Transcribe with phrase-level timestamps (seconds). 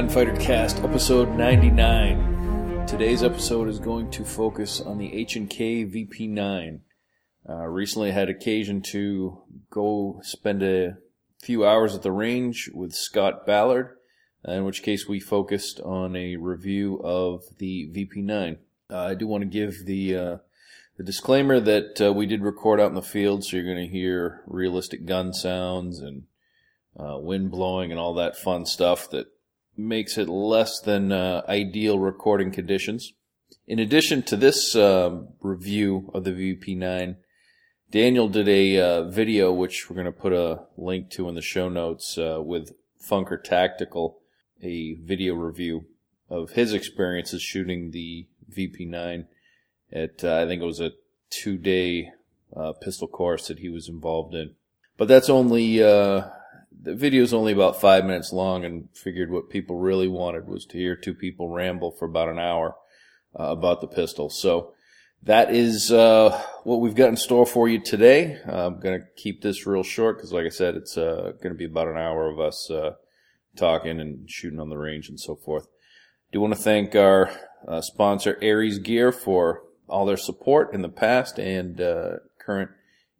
[0.00, 2.86] Gunfighter Cast, episode 99.
[2.86, 6.80] Today's episode is going to focus on the H&K VP9.
[7.46, 10.96] Uh, recently had occasion to go spend a
[11.42, 13.98] few hours at the range with Scott Ballard,
[14.48, 18.56] uh, in which case we focused on a review of the VP9.
[18.88, 20.36] Uh, I do want to give the uh,
[20.96, 23.92] the disclaimer that uh, we did record out in the field, so you're going to
[23.92, 26.22] hear realistic gun sounds and
[26.98, 29.26] uh, wind blowing and all that fun stuff that
[29.80, 33.12] makes it less than uh, ideal recording conditions.
[33.66, 37.16] In addition to this um, review of the VP9,
[37.90, 41.42] Daniel did a uh, video, which we're going to put a link to in the
[41.42, 42.72] show notes, uh, with
[43.04, 44.18] Funker Tactical,
[44.62, 45.86] a video review
[46.28, 49.26] of his experiences shooting the VP9
[49.92, 50.92] at, uh, I think it was a
[51.30, 52.10] two day
[52.54, 54.54] uh, pistol course that he was involved in.
[54.96, 55.82] But that's only
[56.82, 60.64] the video is only about five minutes long and figured what people really wanted was
[60.66, 62.76] to hear two people ramble for about an hour
[63.38, 64.30] uh, about the pistol.
[64.30, 64.72] So
[65.22, 68.38] that is uh, what we've got in store for you today.
[68.48, 71.52] Uh, I'm going to keep this real short because, like I said, it's uh, going
[71.52, 72.92] to be about an hour of us uh,
[73.56, 75.66] talking and shooting on the range and so forth.
[76.32, 77.30] Do want to thank our
[77.68, 81.78] uh, sponsor Ares Gear for all their support in the past and
[82.38, 82.70] current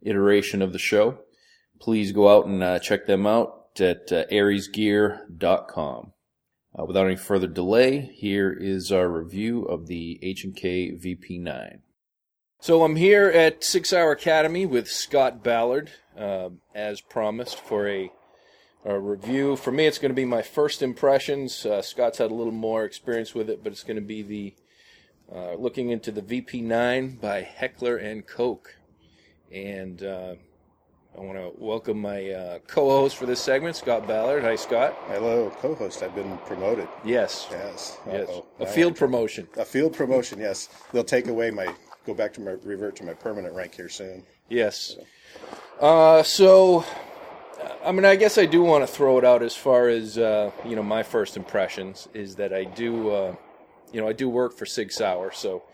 [0.02, 1.18] iteration of the show
[1.80, 6.12] please go out and uh, check them out at uh, aresgear.com.
[6.78, 11.80] Uh, without any further delay, here is our review of the H&K VP9.
[12.60, 18.12] So I'm here at Sig Sauer Academy with Scott Ballard, uh, as promised, for a,
[18.84, 19.56] a, review.
[19.56, 21.64] For me, it's going to be my first impressions.
[21.64, 24.54] Uh, Scott's had a little more experience with it, but it's going to be the
[25.34, 28.76] uh, looking into the VP9 by Heckler and Koch.
[29.50, 30.34] And uh,
[31.16, 34.44] I want to welcome my uh, co-host for this segment, Scott Ballard.
[34.44, 34.96] Hi, Scott.
[35.08, 36.02] Hello, co-host.
[36.02, 36.88] I've been promoted.
[37.04, 37.48] Yes.
[37.50, 37.98] Yes.
[38.06, 38.28] Yes.
[38.60, 39.48] A field promotion.
[39.56, 40.38] A field promotion.
[40.38, 40.68] Yes.
[40.92, 41.74] They'll take away my
[42.06, 44.24] go back to my revert to my permanent rank here soon.
[44.48, 44.96] Yes.
[45.80, 46.84] Uh, so,
[47.84, 50.50] I mean, I guess I do want to throw it out as far as uh,
[50.64, 50.82] you know.
[50.82, 53.34] My first impressions is that I do, uh,
[53.92, 55.64] you know, I do work for Sig Sauer, so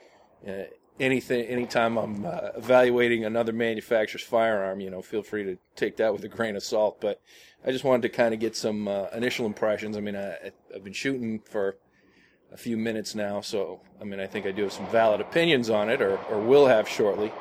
[0.49, 0.65] uh,
[0.99, 6.13] anything anytime I'm uh, evaluating another manufacturer's firearm, you know, feel free to take that
[6.13, 7.01] with a grain of salt.
[7.01, 7.21] But
[7.65, 9.97] I just wanted to kind of get some uh, initial impressions.
[9.97, 10.37] I mean, I,
[10.73, 11.77] have been shooting for
[12.53, 15.71] a few minutes now, so I mean, I think I do have some valid opinions
[15.71, 17.33] on it, or, or will have shortly.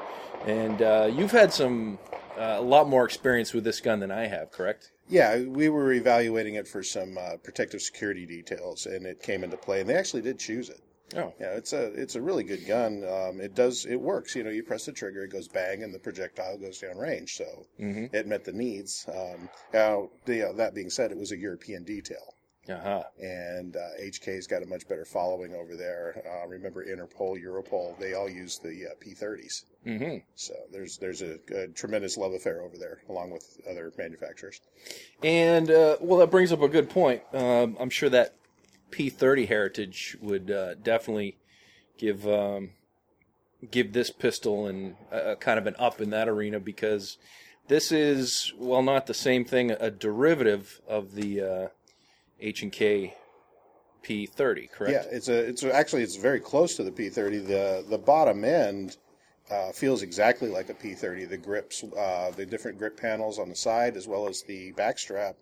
[0.45, 1.97] And uh, you've had some
[2.37, 4.91] uh, a lot more experience with this gun than I have, correct?
[5.07, 9.57] Yeah, we were evaluating it for some uh, protective security details, and it came into
[9.57, 10.81] play, and they actually did choose it.
[11.15, 13.03] Oh, yeah, it's a it's a really good gun.
[13.03, 14.35] Um, it does it works.
[14.35, 17.35] You know, you press the trigger, it goes bang, and the projectile goes down range.
[17.35, 18.15] So mm-hmm.
[18.15, 19.05] it met the needs.
[19.07, 22.35] Um, now, the, uh, that being said, it was a European detail.
[22.67, 23.03] Uh-huh.
[23.21, 26.23] And uh, HK's got a much better following over there.
[26.25, 29.65] Uh, remember Interpol, Europol, they all use the uh, P30s.
[29.85, 30.17] Mm-hmm.
[30.33, 34.61] So there's there's a, a, tremendous love affair over there, along with other manufacturers.
[35.21, 37.21] And uh, well, that brings up a good point.
[37.33, 38.33] Um, I'm sure that
[38.91, 41.37] P30 heritage would uh, definitely
[41.97, 42.71] give um,
[43.71, 47.17] give this pistol and a, kind of an up in that arena because
[47.67, 51.67] this is well not the same thing a derivative of the uh,
[52.39, 53.15] H and K
[54.03, 54.91] P30 correct?
[54.93, 58.43] Yeah it's a it's a, actually it's very close to the P30 the the bottom
[58.43, 58.97] end
[59.49, 63.55] uh, feels exactly like a P30 the grips uh, the different grip panels on the
[63.55, 65.35] side as well as the back strap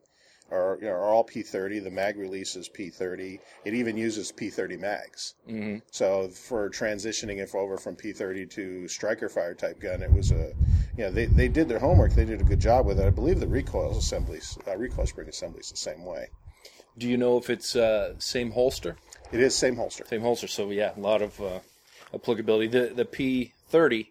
[0.51, 1.83] are, you know, are all P30.
[1.83, 3.39] The mag release is P30.
[3.65, 5.35] It even uses P30 mags.
[5.49, 5.77] Mm-hmm.
[5.91, 10.53] So for transitioning it over from P30 to striker fire type gun, it was a,
[10.97, 12.13] you know, they, they did their homework.
[12.13, 13.05] They did a good job with it.
[13.05, 16.27] I believe the recoil assemblies, uh, recoil spring assembly is the same way.
[16.97, 18.97] Do you know if it's uh, same holster?
[19.31, 20.05] It is same holster.
[20.07, 20.47] Same holster.
[20.47, 21.59] So yeah, a lot of uh,
[22.13, 22.67] applicability.
[22.67, 24.07] The the P30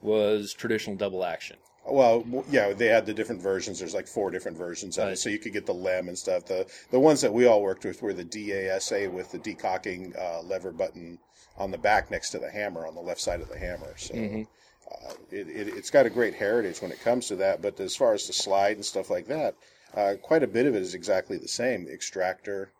[0.00, 1.56] was traditional double action.
[1.86, 3.78] Well, yeah, they had the different versions.
[3.78, 6.46] There's like four different versions of it, so you could get the LEM and stuff.
[6.46, 10.40] The the ones that we all worked with were the DASA with the decocking uh,
[10.42, 11.18] lever button
[11.56, 13.94] on the back next to the hammer on the left side of the hammer.
[13.96, 14.42] So mm-hmm.
[14.90, 17.62] uh, it, it, has got a great heritage when it comes to that.
[17.62, 19.54] But as far as the slide and stuff like that,
[19.94, 21.84] uh, quite a bit of it is exactly the same.
[21.84, 22.72] The Extractor.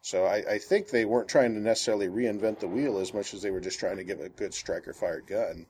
[0.00, 3.42] So I, I think they weren't trying to necessarily reinvent the wheel as much as
[3.42, 5.66] they were just trying to give a good striker fired gun.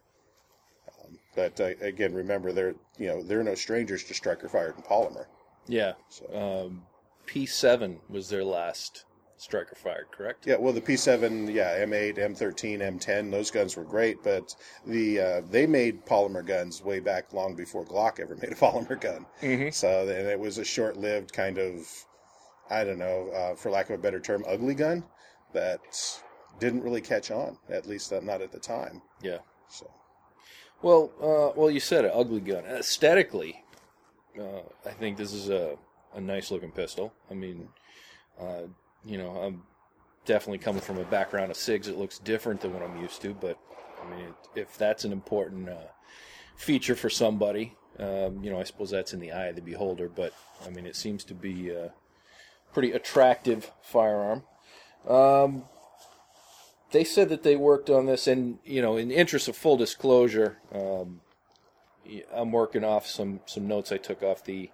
[1.37, 5.27] But uh, again, remember they're you know they're no strangers to striker fired and polymer.
[5.69, 5.93] Yeah.
[6.09, 6.67] So.
[6.67, 6.83] Um,
[7.27, 9.05] P7 was their last
[9.37, 10.47] striker fired, correct?
[10.47, 10.57] Yeah.
[10.57, 14.55] Well, the P7, yeah, M8, M13, M10, those guns were great, but
[14.87, 19.01] the uh, they made polymer guns way back long before Glock ever made a polymer
[19.01, 19.27] gun.
[19.43, 19.71] Mm-hmm.
[19.71, 21.87] So and it was a short lived kind of
[22.69, 25.05] I don't know, uh, for lack of a better term, ugly gun
[25.53, 25.81] that
[26.59, 29.03] didn't really catch on, at least not at the time.
[29.23, 29.39] Yeah.
[29.69, 29.91] So,
[30.83, 32.65] Well, uh, well, you said it, ugly gun.
[32.65, 33.65] Aesthetically,
[34.39, 35.77] uh, I think this is a,
[36.15, 37.13] a nice looking pistol.
[37.31, 37.69] I mean,
[38.39, 38.63] uh,
[39.05, 39.63] you know, I'm
[40.27, 41.89] definitely coming from a background of SIGs.
[41.89, 43.59] It looks different than what I'm used to, but
[44.03, 45.89] I mean, if that's an important uh,
[46.57, 50.09] feature for somebody, um, you know, I suppose that's in the eye of the beholder.
[50.09, 50.35] But
[50.67, 51.93] I mean, it seems to be a
[52.73, 54.43] pretty attractive firearm.
[55.09, 55.65] Um,
[56.97, 59.77] they said that they worked on this, and you know, in the interest of full
[59.77, 61.21] disclosure, um,
[62.35, 64.71] I'm working off some some notes I took off the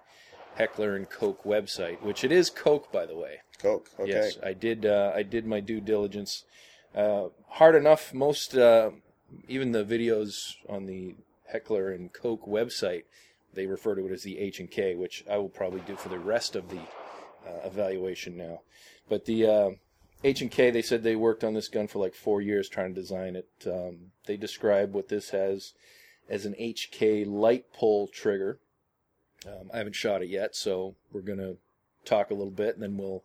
[0.55, 3.41] Heckler and Koch website, which it is Koch, by the way.
[3.61, 3.89] Coke.
[3.99, 4.09] Okay.
[4.09, 4.85] Yes, I did.
[4.85, 6.45] Uh, I did my due diligence.
[6.95, 8.13] Uh, hard enough.
[8.13, 8.91] Most, uh,
[9.49, 11.15] even the videos on the
[11.51, 13.03] Heckler and Koch website,
[13.53, 16.07] they refer to it as the H and K, which I will probably do for
[16.07, 16.83] the rest of the
[17.45, 18.61] uh, evaluation now.
[19.09, 19.69] But the uh,
[20.23, 22.93] H and K, they said they worked on this gun for like four years trying
[22.93, 23.49] to design it.
[23.65, 25.73] Um, they describe what this has
[26.29, 28.59] as an HK light pull trigger.
[29.45, 31.55] Um, I haven't shot it yet, so we're gonna
[32.05, 33.23] talk a little bit, and then we'll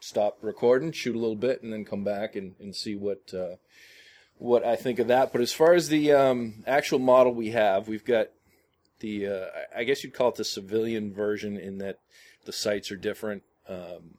[0.00, 3.56] stop recording, shoot a little bit, and then come back and, and see what uh,
[4.38, 5.32] what I think of that.
[5.32, 8.28] But as far as the um, actual model we have, we've got
[9.00, 9.46] the uh,
[9.76, 11.98] I guess you'd call it the civilian version in that
[12.44, 13.42] the sights are different.
[13.68, 14.16] Um,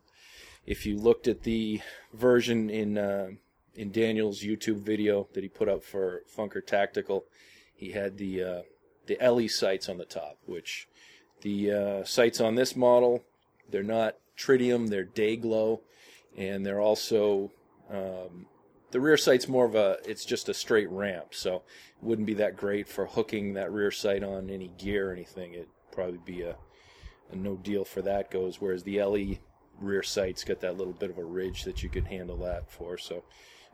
[0.68, 1.82] if you looked at the
[2.14, 3.30] version in uh,
[3.74, 7.26] in Daniel's YouTube video that he put up for Funker Tactical,
[7.74, 8.62] he had the uh,
[9.08, 10.88] the LE sights on the top, which
[11.42, 13.24] the uh, sights on this model
[13.70, 15.82] they're not tritium, they're day glow,
[16.38, 17.52] and they're also
[17.90, 18.46] um,
[18.92, 21.64] the rear sight's more of a it's just a straight ramp, so it
[22.04, 25.54] wouldn't be that great for hooking that rear sight on any gear or anything.
[25.54, 26.56] It'd probably be a,
[27.32, 28.62] a no deal for that goes.
[28.62, 29.38] Whereas the LE
[29.80, 32.98] rear sight's got that little bit of a ridge that you could handle that for.
[32.98, 33.24] So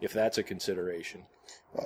[0.01, 1.23] if that's a consideration,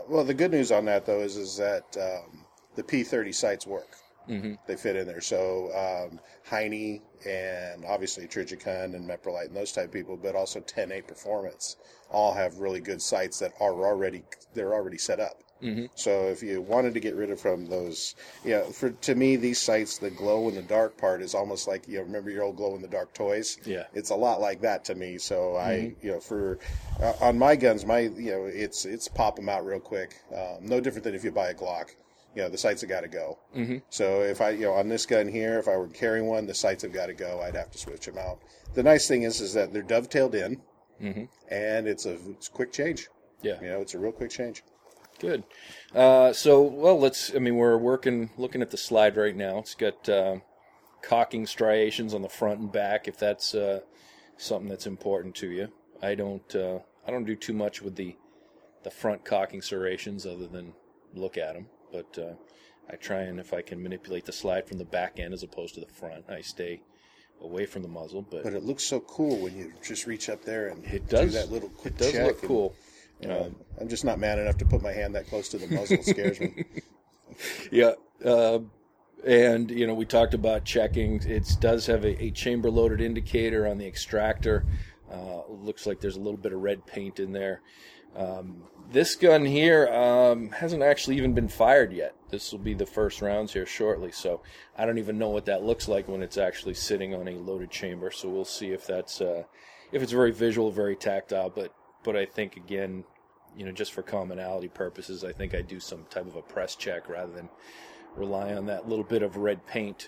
[0.08, 3.98] Well, the good news on that though is is that um, the P30 sights work.
[4.30, 4.54] mm-hmm.
[4.68, 5.22] They fit in there.
[5.22, 6.19] So um,
[6.50, 11.78] Heinie and obviously Trijicon and Meprolight and those type of people, but also 10-8 Performance,
[12.12, 14.24] all have really good sights that are already
[14.54, 15.42] they're already set up.
[15.62, 15.86] Mm-hmm.
[15.95, 19.36] So if you wanted to get rid of from those, you know, for to me
[19.36, 22.44] these sights, the glow in the dark part is almost like you know, remember your
[22.44, 23.57] old glow in the dark toys.
[23.65, 23.86] Yeah.
[23.94, 25.18] it's a lot like that to me.
[25.18, 26.59] So I, you know, for
[27.01, 30.15] uh, on my guns, my you know, it's it's pop them out real quick.
[30.36, 31.95] Um, no different than if you buy a Glock.
[32.36, 33.39] You know, the sights have got to go.
[33.56, 33.77] Mm-hmm.
[33.89, 36.53] So if I, you know, on this gun here, if I were carrying one, the
[36.53, 37.42] sights have got to go.
[37.42, 38.38] I'd have to switch them out.
[38.75, 40.62] The nice thing is, is that they're dovetailed in,
[41.01, 41.25] Mm-hmm.
[41.51, 43.07] and it's a it's a quick change.
[43.44, 43.60] Yeah.
[43.62, 44.63] You know, it's a real quick change.
[45.19, 45.44] Good.
[45.96, 47.34] Uh, so, well, let's.
[47.36, 49.60] I mean, we're working, looking at the slide right now.
[49.60, 50.38] It's got uh,
[51.02, 53.08] cocking striations on the front and back.
[53.08, 53.81] If that's uh,
[54.38, 55.69] something that's important to you,
[56.02, 56.56] I don't.
[56.56, 58.16] Uh, I don't do too much with the
[58.84, 60.74] the front cocking serrations other than
[61.14, 61.68] look at them.
[61.92, 62.34] But uh,
[62.92, 65.74] I try and if I can manipulate the slide from the back end as opposed
[65.75, 66.81] to the front, I stay
[67.42, 68.22] away from the muzzle.
[68.22, 71.32] But, But it looks so cool when you just reach up there and it does.
[71.34, 72.75] do that little quick it does check look cool.
[73.19, 75.67] You know, I'm just not man enough to put my hand that close to the
[75.67, 75.97] muzzle.
[76.00, 76.65] It scares me.
[77.71, 77.93] Yeah.
[78.25, 78.59] Uh,
[79.24, 81.21] and, you know, we talked about checking.
[81.21, 84.65] It does have a, a chamber loaded indicator on the extractor.
[85.12, 87.62] Uh, looks like there's a little bit of red paint in there.
[88.15, 92.15] Um, this gun here um, hasn't actually even been fired yet.
[92.29, 94.41] This will be the first rounds here shortly, so
[94.77, 97.69] I don't even know what that looks like when it's actually sitting on a loaded
[97.69, 98.12] chamber.
[98.12, 99.43] So we'll see if that's uh,
[99.91, 101.50] if it's very visual, very tactile.
[101.50, 101.74] But
[102.08, 103.04] but I think again,
[103.58, 106.74] you know, just for commonality purposes, I think I do some type of a press
[106.74, 107.50] check rather than
[108.16, 110.08] rely on that little bit of red paint.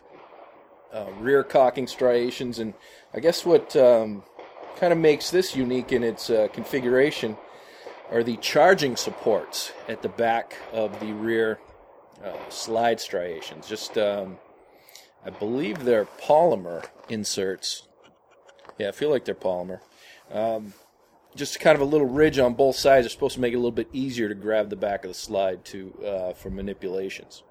[0.94, 2.74] Uh, rear cocking striations, and
[3.14, 4.24] I guess what um,
[4.78, 7.36] kind of makes this unique in its uh, configuration
[8.10, 11.60] are the charging supports at the back of the rear
[12.24, 13.68] uh, slide striations.
[13.68, 14.38] Just, um,
[15.26, 17.90] I believe they're polymer inserts.
[18.78, 19.82] Yeah, I feel like they're polymer.
[20.32, 20.74] Um,
[21.36, 23.60] just kind of a little ridge on both sides are supposed to make it a
[23.60, 27.44] little bit easier to grab the back of the slide to uh, for manipulations.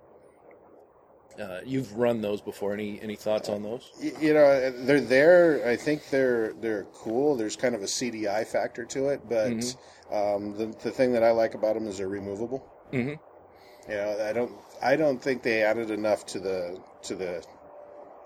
[1.40, 2.72] Uh, you've run those before.
[2.72, 3.92] Any any thoughts on those?
[4.20, 5.68] You know, they're there.
[5.68, 7.36] I think they're they're cool.
[7.36, 9.52] There's kind of a CDI factor to it, but
[10.12, 12.66] um, the the thing that I like about them is they're removable.
[12.92, 13.90] Mm-hmm.
[13.90, 17.44] You know, I don't I don't think they added enough to the to the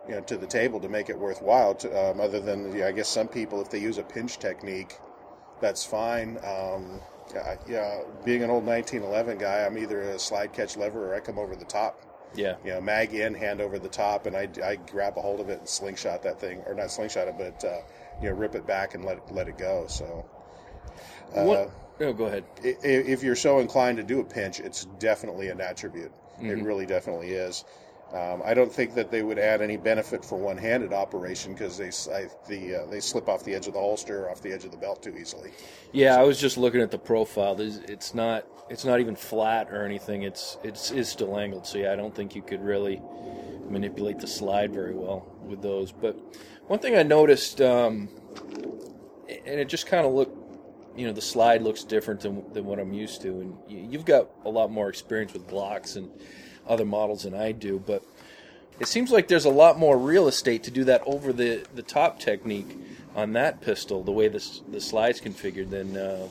[0.09, 1.75] you know to the table to make it worthwhile.
[1.77, 4.97] To, um, other than yeah, I guess some people, if they use a pinch technique,
[5.63, 6.37] that's fine.
[6.45, 7.01] Um,
[7.35, 11.21] yeah, yeah, being an old 1911 guy, I'm either a slide catch lever or I
[11.21, 12.05] come over the top.
[12.35, 12.57] Yeah.
[12.65, 15.49] You know, mag in, hand over the top, and I, I grab a hold of
[15.49, 17.81] it and slingshot that thing, or not slingshot it, but uh,
[18.21, 19.87] you know, rip it back and let it, let it go.
[19.89, 20.27] So.
[21.35, 21.71] Uh, what?
[22.01, 22.45] Oh, go ahead.
[22.63, 26.13] if you're so inclined to do a pinch, it's definitely an attribute.
[26.37, 26.51] Mm-hmm.
[26.51, 27.65] It really definitely is.
[28.13, 31.89] Um, I don't think that they would add any benefit for one-handed operation because they
[32.13, 34.65] I, the uh, they slip off the edge of the holster, or off the edge
[34.67, 35.51] of the belt too easily.
[35.93, 37.59] Yeah, I was just looking at the profile.
[37.59, 40.25] It's not it's not even flat or anything.
[40.25, 41.67] It's it's is still angled.
[41.67, 43.01] So yeah, I don't think you could really
[43.71, 45.91] manipulate the slide very well with those.
[45.91, 46.19] But
[46.67, 48.11] one thing I noticed, um,
[49.47, 50.37] and it just kind of looked,
[50.99, 53.41] you know, the slide looks different than than what I'm used to.
[53.41, 56.11] And you- you've got a lot more experience with Glocks and
[56.67, 58.03] other models than I do, but
[58.81, 61.83] it seems like there's a lot more real estate to do that over the, the
[61.83, 62.77] top technique
[63.15, 66.29] on that pistol, the way this the slide's configured, than uh,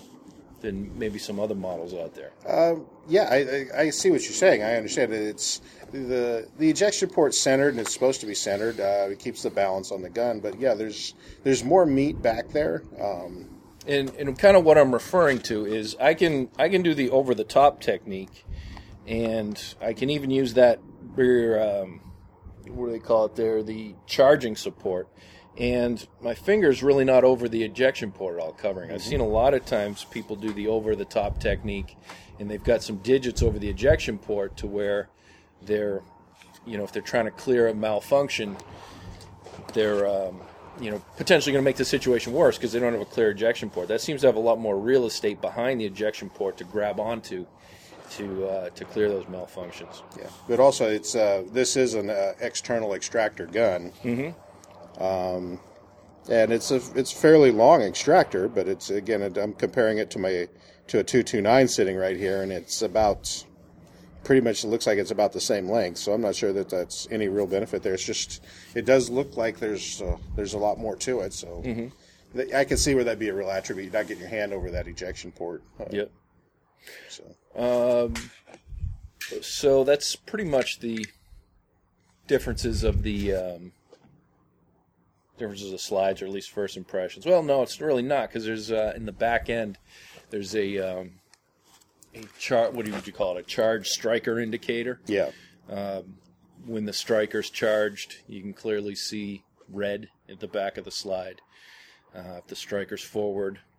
[0.62, 2.32] than maybe some other models out there.
[2.48, 4.64] Um, yeah, I, I, I see what you're saying.
[4.64, 5.22] I understand it.
[5.22, 5.62] It's
[5.92, 8.80] the the ejection port's centered and it's supposed to be centered.
[8.80, 12.50] Uh, it keeps the balance on the gun, but yeah, there's there's more meat back
[12.50, 12.84] there.
[13.00, 13.48] Um,
[13.88, 17.10] And and kind of what I'm referring to is I can I can do the
[17.10, 18.46] over the top technique,
[19.12, 20.80] and I can even use that
[21.16, 22.00] rear um,
[22.68, 25.10] what do they call it there the charging support.
[25.58, 28.90] And my finger's really not over the ejection port at all covering.
[28.90, 31.98] I've seen a lot of times people do the over the top technique,
[32.40, 35.10] and they've got some digits over the ejection port to where
[35.62, 36.04] they're,
[36.66, 38.56] you know, if they're trying to clear a malfunction,
[39.74, 40.40] they're um,
[40.80, 43.32] you know potentially going to make the situation worse because they don't have a clear
[43.32, 43.90] ejection port.
[43.90, 46.98] That seems to have a lot more real estate behind the ejection port to grab
[46.98, 47.46] onto
[48.12, 50.02] to uh, to clear those malfunctions.
[50.18, 55.04] Yeah, but also it's uh, this is an uh, external extractor gun, mm-hmm.
[55.04, 55.60] um,
[56.30, 58.48] and it's a it's fairly long extractor.
[58.48, 60.48] But it's again I'm comparing it to my
[60.88, 63.46] to a two two nine sitting right here, and it's about
[64.24, 65.98] pretty much it looks like it's about the same length.
[65.98, 67.94] So I'm not sure that that's any real benefit there.
[67.94, 68.44] It's just
[68.76, 71.34] it does look like there's uh, there's a lot more to it.
[71.34, 71.62] So
[72.36, 73.86] th- I can see where that'd be a real attribute.
[73.86, 75.64] You're not getting your hand over that ejection port.
[75.80, 76.12] Uh, Yep.
[77.10, 77.24] So.
[77.56, 78.14] Um,
[79.42, 81.06] so that's pretty much the
[82.28, 83.72] differences of the um,
[85.38, 87.26] differences of slides, or at least first impressions.
[87.26, 89.78] Well, no, it's really not because there's uh, in the back end
[90.30, 91.12] there's a um,
[92.16, 92.74] a chart.
[92.74, 93.42] What would you call it?
[93.42, 95.00] A charge striker indicator.
[95.06, 95.32] Yeah.
[96.66, 101.42] When the striker's charged, you can clearly see red at the back of the slide.
[102.16, 103.71] Uh, if the striker's forward, um,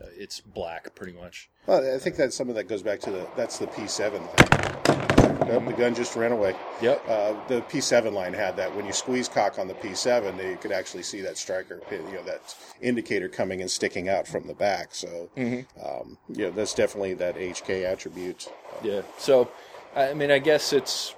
[0.00, 1.48] uh, it's black pretty much.
[1.66, 5.48] Well, I think that some of that goes back to the that's the P7 thing.
[5.48, 6.54] Nope, the gun just ran away.
[6.82, 7.02] Yep.
[7.08, 8.74] Uh, the P7 line had that.
[8.76, 12.22] When you squeeze cock on the P7, you could actually see that striker, you know,
[12.24, 14.94] that indicator coming and sticking out from the back.
[14.94, 15.30] So,
[15.82, 18.52] um, you know, that's definitely that HK attribute.
[18.82, 19.02] Yeah.
[19.16, 19.50] So,
[19.96, 21.14] I mean, I guess it's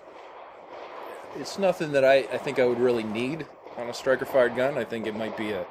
[1.36, 3.46] it's nothing that I, I think I would really need
[3.76, 4.78] on a striker fired gun.
[4.78, 5.66] I think it might be a,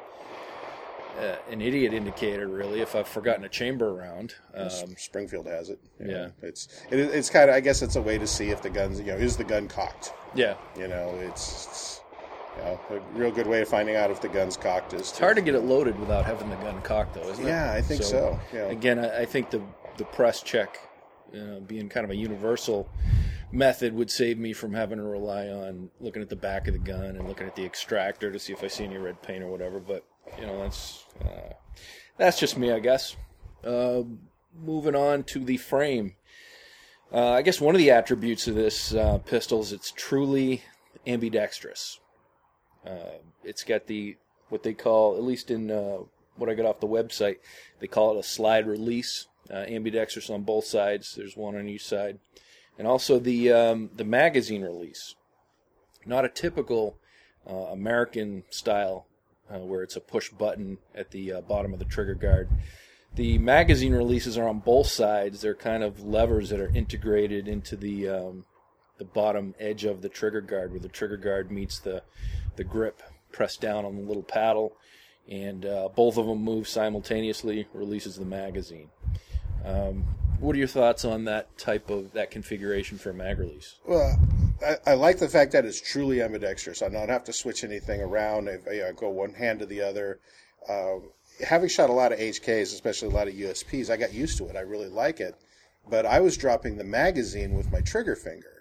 [1.19, 4.35] a an idiot indicator, really, if I've forgotten a chamber around.
[4.53, 5.79] Um, Springfield has it.
[5.99, 6.29] you yeah.
[6.41, 8.99] it's it, it's kind of I guess it's a way to see if the guns,
[8.99, 10.13] you know, is the gun cocked.
[10.35, 10.55] yeah.
[10.77, 12.01] You know, it's, it's
[12.57, 15.19] you know, a real good way of finding out if the gun's cocked is It's
[15.19, 17.47] hard to get it loaded without having the gun cocked, though, isn't it?
[17.47, 18.65] Yeah, I think so, yeah.
[18.67, 19.61] Again, I, I think the
[19.97, 20.79] the press check,
[21.35, 22.89] uh, being kind of a universal
[23.51, 26.79] method, would save me from having to rely on looking at the back of the
[26.79, 29.47] gun and looking at the extractor to see if I see any red paint or
[29.47, 29.79] whatever.
[29.79, 30.05] But
[30.38, 31.53] you know, that's uh,
[32.17, 33.15] that's just me, I guess.
[33.63, 34.03] Uh,
[34.57, 36.15] moving on to the frame.
[37.12, 40.63] Uh, I guess one of the attributes of this uh, pistol is it's truly
[41.07, 42.00] ambidextrous.
[42.86, 44.17] Uh, it's got the
[44.50, 46.00] what they call, at least in uh,
[46.36, 47.38] what I got off the website,
[47.79, 49.27] they call it a slide release.
[49.51, 51.15] Ambidextrous on both sides.
[51.15, 52.19] There's one on each side,
[52.77, 55.15] and also the um, the magazine release.
[56.05, 57.00] Not a typical
[57.48, 59.07] American style
[59.53, 62.50] uh, where it's a push button at the uh, bottom of the trigger guard.
[63.15, 65.41] The magazine releases are on both sides.
[65.41, 68.46] They're kind of levers that are integrated into the um,
[68.98, 72.03] the bottom edge of the trigger guard, where the trigger guard meets the
[72.56, 73.01] the grip,
[73.32, 74.74] pressed down on the little paddle,
[75.27, 77.68] and uh, both of them move simultaneously.
[77.74, 78.89] Releases the magazine.
[79.65, 80.06] Um,
[80.39, 83.75] what are your thoughts on that type of that configuration for a mag release?
[83.86, 84.17] Well,
[84.65, 86.81] I, I like the fact that it's truly ambidextrous.
[86.81, 88.50] I don't have to switch anything around.
[88.50, 90.19] I, you know, go one hand to the other.
[90.67, 90.98] Uh,
[91.46, 94.48] having shot a lot of HKs, especially a lot of USPs, I got used to
[94.48, 94.55] it.
[94.55, 95.36] I really like it.
[95.89, 98.60] But I was dropping the magazine with my trigger finger.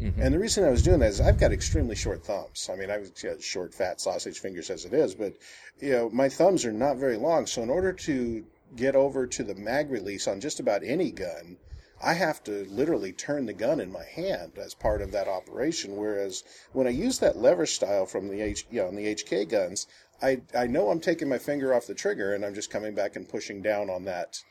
[0.00, 2.70] And the reason I was doing that is I've got extremely short thumbs.
[2.72, 5.34] I mean, I've got short, fat sausage fingers as it is, but
[5.80, 7.46] you know, my thumbs are not very long.
[7.46, 8.44] So in order to
[8.76, 11.56] get over to the mag release on just about any gun,
[12.00, 15.96] I have to literally turn the gun in my hand as part of that operation.
[15.96, 19.48] Whereas when I use that lever style from the H, you know, on the HK
[19.48, 19.86] guns,
[20.22, 23.16] I I know I'm taking my finger off the trigger and I'm just coming back
[23.16, 24.42] and pushing down on that.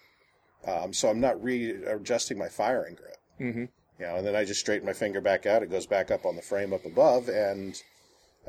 [0.65, 3.17] Um, so I'm not readjusting my firing grip.
[3.39, 3.65] Mm-hmm.
[3.99, 5.63] You know, and then I just straighten my finger back out.
[5.63, 7.81] It goes back up on the frame up above, and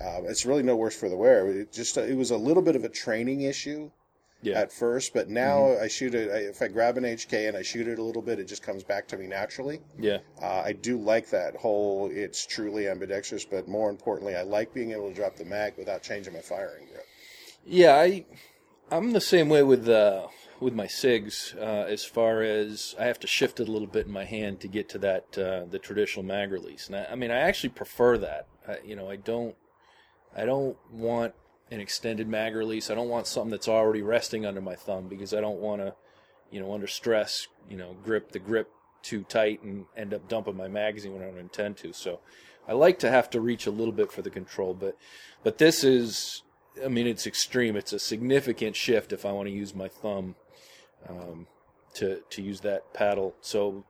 [0.01, 1.47] uh, it's really no worse for the wear.
[1.49, 3.91] It just it was a little bit of a training issue
[4.40, 4.61] Yeah.
[4.61, 6.30] at first, but now I shoot it.
[6.30, 8.62] I, if I grab an HK and I shoot it a little bit, it just
[8.62, 9.80] comes back to me naturally.
[9.99, 10.18] yeah.
[10.40, 12.09] Uh, I do like that whole.
[12.12, 16.02] It's truly ambidextrous, but more importantly, I like being able to drop the mag without
[16.02, 17.04] changing my firing grip.
[17.66, 18.25] Yeah, I
[18.90, 20.28] I'm the same way with uh,
[20.61, 24.07] with my SIGs uh, as far as I have to shift it a little bit
[24.07, 26.87] in my hand to get to that uh, the traditional mag release.
[26.87, 28.47] And I, I mean, I actually prefer that.
[28.66, 29.57] I, you know, I don't
[30.37, 31.35] I don't want
[31.71, 32.91] an extended mag release.
[32.91, 35.95] I don't want something that's already resting under my thumb because I don't want to,
[36.51, 38.71] you know, under stress, you know, grip the grip
[39.03, 41.93] too tight and end up dumping my magazine when I don't intend to.
[41.93, 42.21] So
[42.67, 44.97] I like to have to reach a little bit for the control, but
[45.43, 46.43] but this is
[46.85, 47.77] I mean it's extreme.
[47.77, 50.37] It's a significant shift if I want to use my thumb
[51.09, 51.47] um,
[51.95, 53.35] to to use that paddle.
[53.41, 53.85] So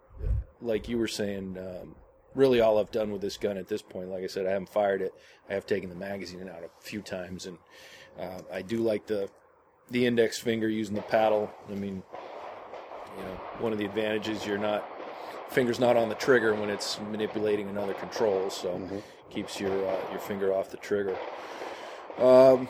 [0.60, 1.94] like you were saying, um,
[2.34, 4.68] really all I've done with this gun at this point, like I said, I haven't
[4.68, 5.14] fired it.
[5.48, 7.58] I have taken the magazine out a few times, and
[8.18, 9.28] uh, I do like the
[9.90, 11.50] the index finger using the paddle.
[11.70, 12.02] I mean,
[13.16, 14.86] you know, one of the advantages you're not
[15.48, 18.80] finger's not on the trigger when it's manipulating another control, so
[19.30, 21.16] keeps your uh, your finger off the trigger.
[22.18, 22.68] Um,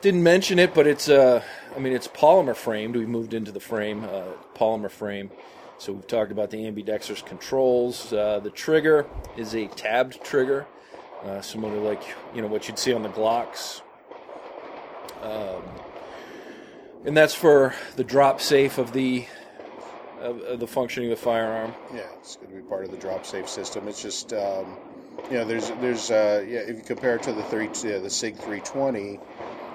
[0.00, 1.42] didn't mention it, but it's uh,
[1.74, 2.96] I mean, it's polymer framed.
[2.96, 5.30] We moved into the frame, uh, polymer frame.
[5.80, 8.12] So we've talked about the ambidextrous controls.
[8.12, 9.06] Uh, the trigger
[9.38, 10.66] is a tabbed trigger,
[11.24, 12.02] uh, similar to like
[12.34, 13.80] you know what you'd see on the Glocks.
[15.22, 15.62] Um,
[17.06, 19.24] and that's for the drop safe of the
[20.20, 21.72] of, of the functioning of the firearm.
[21.94, 23.88] Yeah, it's going to be part of the drop safe system.
[23.88, 24.76] It's just, um,
[25.30, 28.10] you know, there's there's uh, yeah, if you compare it to the three uh, the
[28.10, 29.18] Sig 320, you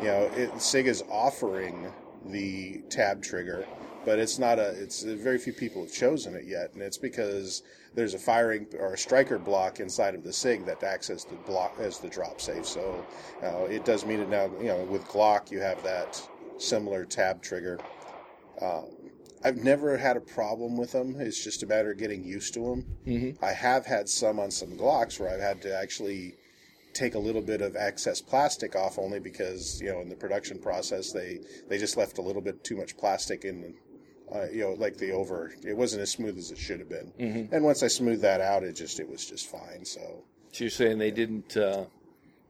[0.03, 1.91] know, it, Sig is offering
[2.27, 3.65] the tab trigger,
[4.05, 4.69] but it's not a.
[4.69, 7.63] It's very few people have chosen it yet, and it's because
[7.95, 11.35] there's a firing or a striker block inside of the Sig that acts as the
[11.35, 12.65] block as the drop safe.
[12.65, 13.05] So
[13.43, 14.49] uh, it does mean it now.
[14.59, 16.21] You know, with Glock you have that
[16.57, 17.79] similar tab trigger.
[18.61, 18.85] Um,
[19.43, 21.17] I've never had a problem with them.
[21.19, 22.85] It's just a matter of getting used to them.
[23.05, 23.45] Mm-hmm.
[23.45, 26.35] I have had some on some Glocks where I've had to actually
[26.95, 30.57] take a little bit of excess plastic off only because you know in the production
[30.57, 33.75] process they they just left a little bit too much plastic in
[34.33, 37.11] uh, you know like the over it wasn't as smooth as it should have been
[37.19, 37.51] Mhm.
[37.51, 40.71] and once I smoothed that out it just it was just fine so So you're
[40.71, 41.85] saying they didn't uh,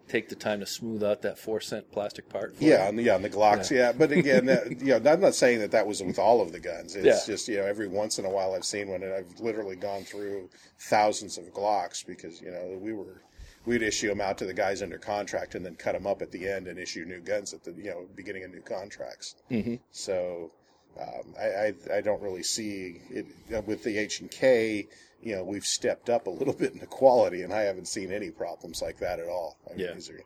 [0.08, 2.56] take the time to smooth out that four cent plastic part?
[2.56, 5.20] For yeah on the yeah on the Glocks yeah, but again that, you know I'm
[5.22, 7.20] not saying that that was with all of the guns it's Yeah.
[7.34, 10.04] just you know every once in a while I've seen one and I've literally gone
[10.04, 13.22] through thousands of Glocks because you know we were
[13.66, 16.32] we'd issue them out to the guys under contract and then cut them up at
[16.32, 19.36] the end and issue new guns at the you know beginning of new contracts.
[19.52, 19.80] Mhm.
[19.92, 20.52] So
[21.00, 23.26] um, I, I I don't really see it
[23.66, 24.88] with the H and K.
[25.22, 28.12] You know, we've stepped up a little bit in the quality, and I haven't seen
[28.12, 29.58] any problems like that at all.
[29.70, 29.92] I mean, Yeah.
[29.92, 30.24] are-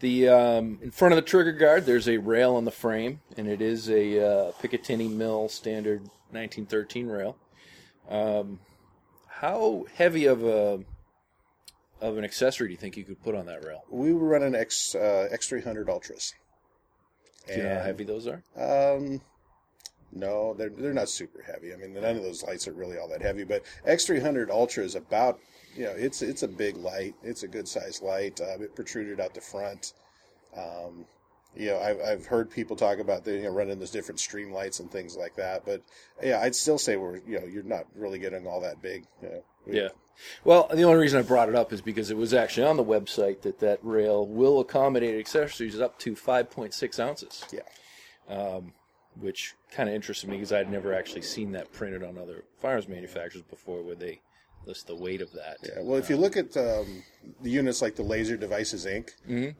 [0.00, 3.46] The um, in front of the trigger guard, there's a rail on the frame, and
[3.48, 6.00] it is a uh, Picatinny Mil standard
[6.30, 7.36] 1913 rail.
[8.08, 8.60] Um,
[9.28, 10.80] how heavy of a
[12.00, 13.82] of an accessory do you think you could put on that rail?
[13.90, 16.34] we were running X uh, X three hundred ultras.
[17.46, 18.42] Do you know how heavy those are?
[18.56, 19.20] Um,
[20.14, 21.72] no, they're they're not super heavy.
[21.72, 23.44] I mean, none of those lights are really all that heavy.
[23.44, 25.38] But X300 Ultra is about,
[25.76, 27.14] you know, it's it's a big light.
[27.22, 28.40] It's a good sized light.
[28.40, 29.92] Uh, it protruded out the front.
[30.56, 31.04] Um,
[31.56, 34.80] you know, I've I've heard people talk about the, you know running those different Streamlights
[34.80, 35.64] and things like that.
[35.64, 35.82] But
[36.22, 39.04] yeah, I'd still say we're you know you're not really getting all that big.
[39.22, 39.44] You know.
[39.66, 39.88] We- Yeah.
[40.44, 42.84] Well, the only reason I brought it up is because it was actually on the
[42.84, 47.44] website that that rail will accommodate accessories up to 5.6 ounces.
[47.50, 47.62] Yeah.
[48.32, 48.74] Um,
[49.20, 52.88] which kind of interested me because I'd never actually seen that printed on other firearms
[52.88, 54.20] manufacturers before, where they
[54.66, 55.58] list the weight of that.
[55.62, 57.02] Yeah, well, if you look at um,
[57.42, 59.10] the units like the Laser Devices Inc.,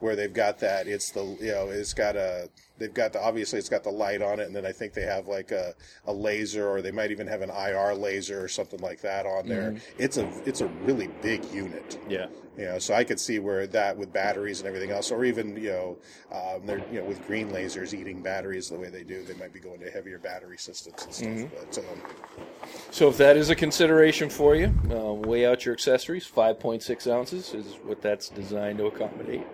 [0.01, 3.59] where they've got that, it's the you know it's got a they've got the obviously
[3.59, 5.75] it's got the light on it, and then I think they have like a,
[6.07, 9.49] a laser, or they might even have an IR laser or something like that on
[9.49, 9.77] there.
[9.99, 11.99] It's a it's a really big unit.
[12.09, 12.27] Yeah.
[12.57, 15.57] You know, so I could see where that with batteries and everything else, or even
[15.57, 15.99] you know,
[16.31, 19.53] um, they're you know with green lasers eating batteries the way they do, they might
[19.53, 21.53] be going to heavier battery systems and stuff.
[21.75, 26.27] But um, So if that is a consideration for you, uh, weigh out your accessories.
[26.29, 29.47] 5.6 ounces is what that's designed to accommodate.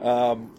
[0.00, 0.54] Um,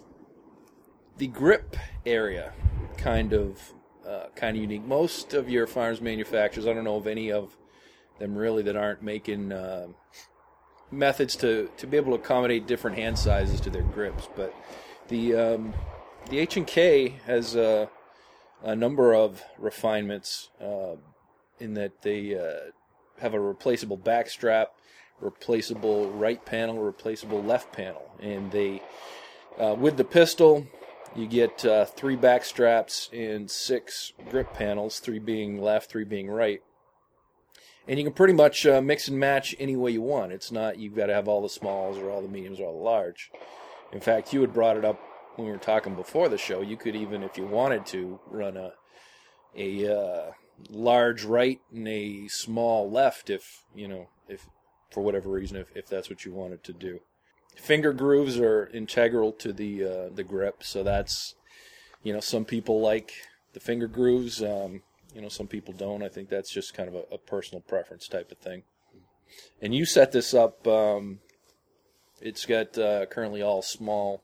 [1.18, 2.54] the grip area,
[2.98, 3.74] kind of,
[4.06, 4.84] uh, kind of unique.
[4.86, 7.56] Most of your firearms manufacturers, I don't know of any of
[8.20, 9.88] them really that aren't making uh,
[10.92, 14.28] methods to, to be able to accommodate different hand sizes to their grips.
[14.36, 14.54] But
[15.08, 15.74] the um,
[16.30, 17.90] the H and K has a,
[18.64, 20.96] a number of refinements uh,
[21.60, 22.72] in that they uh,
[23.20, 24.74] have a replaceable back strap,
[25.20, 28.82] replaceable right panel, replaceable left panel, and they
[29.60, 30.68] uh, with the pistol.
[31.16, 36.30] You get uh, three back straps and six grip panels, three being left, three being
[36.30, 36.62] right
[37.90, 40.32] and you can pretty much uh, mix and match any way you want.
[40.32, 42.78] It's not you've got to have all the smalls or all the mediums or all
[42.78, 43.32] the large.
[43.92, 45.02] In fact, you had brought it up
[45.36, 46.62] when we were talking before the show.
[46.62, 48.74] You could even, if you wanted to, run a
[49.58, 50.32] a uh,
[50.70, 54.48] large right and a small left, if you know, if
[54.92, 57.00] for whatever reason, if, if that's what you wanted to do.
[57.56, 61.34] Finger grooves are integral to the uh, the grip, so that's
[62.04, 63.14] you know some people like
[63.54, 64.44] the finger grooves.
[64.44, 66.04] Um, you know, some people don't.
[66.04, 68.64] I think that's just kind of a, a personal preference type of thing.
[69.62, 70.66] And you set this up.
[70.68, 71.20] Um,
[72.22, 74.24] it's got uh, currently all small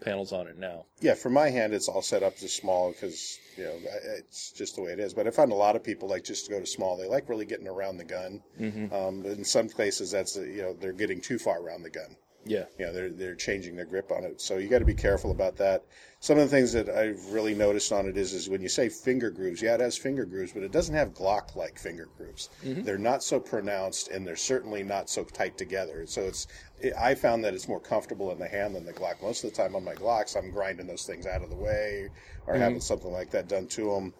[0.00, 0.84] panels on it now.
[1.00, 3.78] Yeah, for my hand, it's all set up as small because you know
[4.18, 5.14] it's just the way it is.
[5.14, 6.96] But I find a lot of people like just to go to small.
[6.96, 8.42] They like really getting around the gun.
[8.60, 8.94] Mm-hmm.
[8.94, 12.16] Um, in some cases, that's you know they're getting too far around the gun.
[12.44, 12.64] Yeah.
[12.78, 14.40] You know, they're they're changing their grip on it.
[14.40, 15.84] So you got to be careful about that.
[16.26, 18.88] Some of the things that I've really noticed on it is is when you say
[18.88, 22.50] finger grooves, yeah, it has finger grooves, but it doesn't have Glock like finger grooves.
[22.64, 22.82] Mm-hmm.
[22.82, 26.04] They're not so pronounced and they're certainly not so tight together.
[26.06, 26.48] So it's
[26.80, 29.22] it, I found that it's more comfortable in the hand than the Glock.
[29.22, 32.08] Most of the time on my Glocks, I'm grinding those things out of the way
[32.48, 32.62] or mm-hmm.
[32.64, 34.14] having something like that done to them.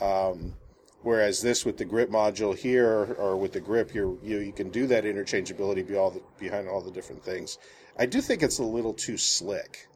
[0.00, 0.54] Um,
[1.02, 4.70] Whereas this with the grip module here or with the grip, you you you can
[4.70, 7.58] do that interchangeability be all the, behind all the different things.
[7.96, 9.88] I do think it's a little too slick.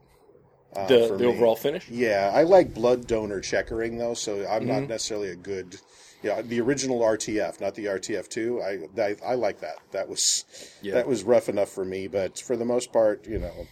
[0.75, 1.89] Uh, the the overall finish.
[1.89, 4.69] Yeah, I like blood donor checkering though, so I'm mm-hmm.
[4.69, 5.77] not necessarily a good.
[6.23, 8.61] Yeah, the original RTF, not the RTF two.
[8.63, 9.77] I, I, I like that.
[9.93, 10.45] That was
[10.83, 10.95] yeah.
[10.95, 13.67] that was rough enough for me, but for the most part, you know,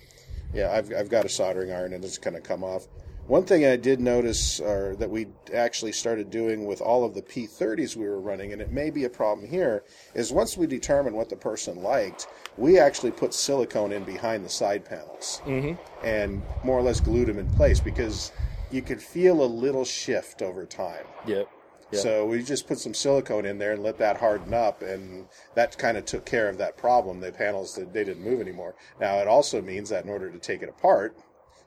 [0.52, 2.86] yeah, I've I've got a soldering iron and it's kind of come off.
[3.26, 7.96] One thing I did notice that we actually started doing with all of the P30s
[7.96, 9.84] we were running, and it may be a problem here,
[10.14, 12.26] is once we determined what the person liked,
[12.58, 15.74] we actually put silicone in behind the side panels mm-hmm.
[16.06, 18.30] and more or less glued them in place because
[18.70, 21.04] you could feel a little shift over time.
[21.26, 21.48] Yep.
[21.92, 22.02] Yep.
[22.02, 25.78] So we just put some silicone in there and let that harden up, and that
[25.78, 27.20] kind of took care of that problem.
[27.20, 28.74] The panels they didn't move anymore.
[29.00, 31.16] Now it also means that in order to take it apart,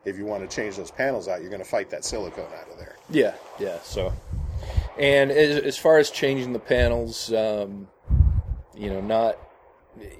[0.07, 2.71] if you want to change those panels out, you're going to fight that silicone out
[2.71, 2.95] of there.
[3.09, 3.77] Yeah, yeah.
[3.83, 4.13] So,
[4.97, 7.89] and as, as far as changing the panels, um,
[8.73, 9.37] you know, not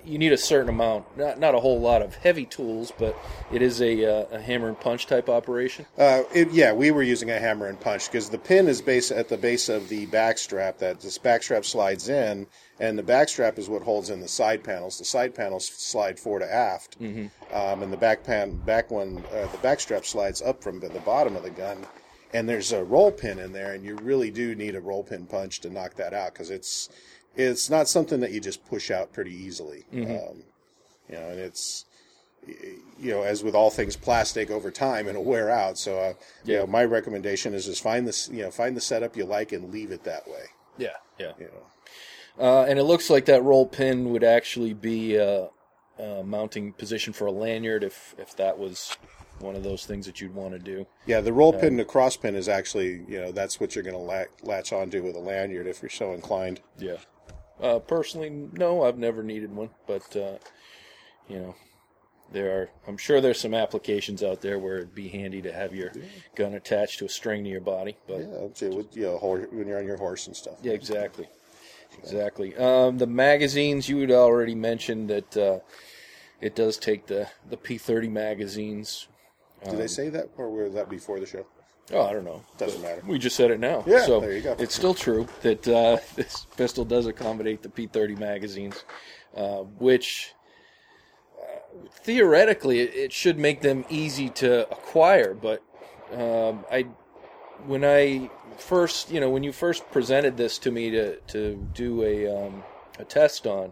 [0.05, 3.17] you need a certain amount, not not a whole lot of heavy tools, but
[3.51, 5.85] it is a, uh, a hammer and punch type operation.
[5.97, 9.11] Uh, it, yeah, we were using a hammer and punch because the pin is base
[9.11, 10.77] at the base of the backstrap.
[10.77, 12.47] That this backstrap slides in,
[12.79, 14.97] and the backstrap is what holds in the side panels.
[14.97, 17.27] The side panels slide fore to aft, mm-hmm.
[17.55, 20.89] um, and the back pan back one uh, the back strap slides up from the
[21.05, 21.85] bottom of the gun.
[22.33, 25.25] And there's a roll pin in there, and you really do need a roll pin
[25.25, 26.89] punch to knock that out because it's
[27.37, 29.85] it's not something that you just push out pretty easily.
[29.93, 30.11] Mm-hmm.
[30.11, 30.43] Um,
[31.09, 31.85] you know, and it's
[32.99, 35.77] you know, as with all things plastic, over time it'll wear out.
[35.77, 36.53] So, uh, yeah.
[36.53, 39.51] you know, my recommendation is just find this, you know, find the setup you like
[39.51, 40.45] and leave it that way.
[40.77, 41.33] Yeah, yeah.
[41.39, 42.43] You know.
[42.43, 45.49] Uh, and it looks like that roll pin would actually be a,
[45.97, 48.95] a, mounting position for a lanyard if if that was
[49.39, 50.85] one of those things that you'd want to do.
[51.05, 53.83] Yeah, the roll pin, um, the cross pin is actually, you know, that's what you're
[53.83, 56.61] going to latch, latch onto with a lanyard if you're so inclined.
[56.79, 56.97] Yeah.
[57.61, 60.37] Uh, personally, no, I've never needed one, but uh,
[61.27, 61.55] you know,
[62.31, 62.69] there are.
[62.87, 65.91] I'm sure there's some applications out there where it'd be handy to have your
[66.35, 67.97] gun attached to a string to your body.
[68.07, 70.55] But yeah, with, you know, when you're on your horse and stuff.
[70.61, 71.27] Yeah, exactly,
[71.97, 72.55] exactly.
[72.55, 75.59] Um, the magazines you had already mentioned that uh,
[76.41, 79.07] it does take the the P30 magazines.
[79.63, 81.45] Did um, they say that, or was that before the show?
[81.93, 82.43] Oh, I don't know.
[82.57, 83.01] Doesn't matter.
[83.05, 83.83] We just said it now.
[83.87, 84.55] Yeah, so there you go.
[84.59, 88.83] It's still true that uh, this pistol does accommodate the P30 magazines,
[89.35, 90.33] uh, which
[91.39, 95.33] uh, theoretically it, it, should make them easy to acquire.
[95.33, 95.63] But
[96.13, 96.87] um, I,
[97.65, 102.03] when I first, you know, when you first presented this to me to to do
[102.03, 102.63] a um,
[102.99, 103.71] a test on,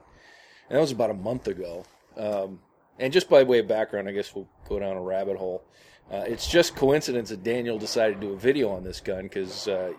[0.69, 1.85] and that was about a month ago.
[2.15, 2.59] Um,
[2.97, 5.65] and just by way of background, I guess we'll go down a rabbit hole.
[6.11, 9.67] Uh, it's just coincidence that Daniel decided to do a video on this gun because
[9.67, 9.91] uh,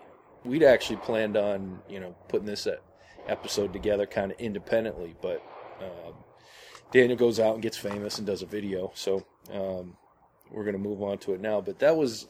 [0.45, 2.77] we'd actually planned on you know putting this uh,
[3.27, 5.43] episode together kind of independently, but
[5.81, 6.13] um,
[6.91, 9.97] Daniel goes out and gets famous and does a video, so um,
[10.49, 11.59] we're going to move on to it now.
[11.59, 12.27] But that was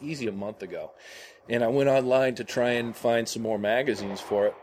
[0.00, 0.90] easy a month ago,
[1.48, 4.54] and I went online to try and find some more magazines for it,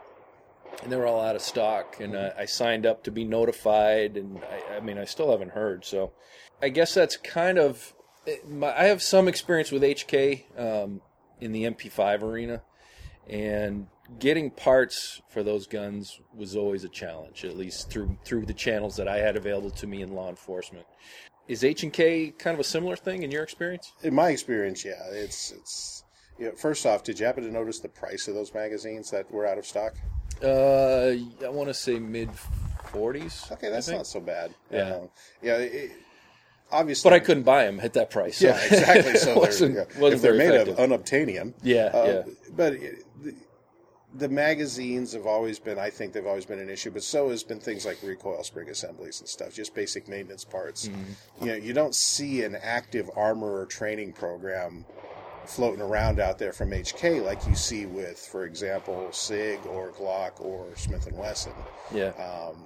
[0.82, 1.96] and they were all out of stock.
[1.98, 5.52] And uh, I signed up to be notified, and I, I mean, I still haven't
[5.52, 5.86] heard.
[5.86, 6.12] So
[6.60, 7.94] I guess that's kind of.
[8.48, 11.00] My, I have some experience with HK um,
[11.40, 12.62] in the MP5 arena,
[13.28, 13.86] and
[14.18, 18.96] getting parts for those guns was always a challenge, at least through through the channels
[18.96, 20.86] that I had available to me in law enforcement.
[21.48, 23.92] Is H and K kind of a similar thing in your experience?
[24.02, 26.04] In my experience, yeah, it's it's.
[26.36, 29.30] You know, first off, did you happen to notice the price of those magazines that
[29.30, 29.94] were out of stock?
[30.42, 32.28] Uh, I want to say mid
[32.86, 33.46] forties.
[33.52, 34.52] Okay, that's not so bad.
[34.70, 34.96] Yeah.
[34.96, 35.10] Um,
[35.42, 35.58] yeah.
[35.58, 35.92] It,
[36.74, 38.38] obviously, But I couldn't buy them at that price.
[38.38, 39.14] so Yeah, exactly.
[39.18, 40.78] So they're, wasn't- yeah, wasn't if they're made effective.
[40.78, 42.32] of unobtainium, Yeah, uh, yeah.
[42.56, 42.74] But
[43.22, 43.34] the,
[44.16, 46.90] the magazines have always been, I think, they've always been an issue.
[46.90, 50.88] But so has been things like recoil spring assemblies and stuff, just basic maintenance parts.
[50.88, 51.44] Mm-hmm.
[51.44, 54.84] You know, you don't see an active armorer training program
[55.46, 60.40] floating around out there from HK like you see with, for example, Sig or Glock
[60.40, 61.52] or Smith and Wesson
[61.92, 62.08] yeah.
[62.12, 62.64] um,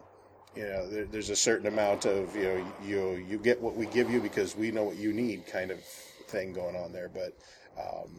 [0.58, 3.86] you know, there, there's a certain amount of you know you you get what we
[3.86, 5.78] give you because we know what you need kind of
[6.26, 7.08] thing going on there.
[7.08, 7.32] But
[7.80, 8.10] um,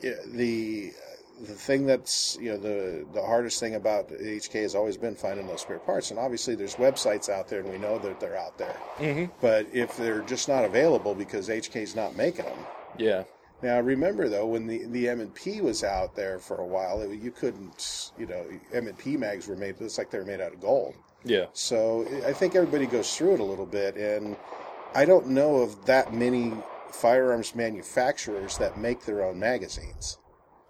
[0.00, 0.92] yeah, the
[1.40, 5.48] the thing that's you know the the hardest thing about HK has always been finding
[5.48, 8.56] those spare parts, and obviously there's websites out there, and we know that they're out
[8.56, 8.76] there.
[8.98, 9.28] Mhm.
[9.40, 12.58] But if they're just not available because HK's not making them,
[12.96, 13.24] yeah.
[13.60, 17.00] now remember though, when the the M and P was out there for a while,
[17.02, 19.74] it, you couldn't, you know, M and P mags were made.
[19.80, 20.94] It's like they were made out of gold.
[21.24, 21.46] Yeah.
[21.52, 24.36] So I think everybody goes through it a little bit, and
[24.94, 26.52] I don't know of that many
[26.90, 30.18] firearms manufacturers that make their own magazines.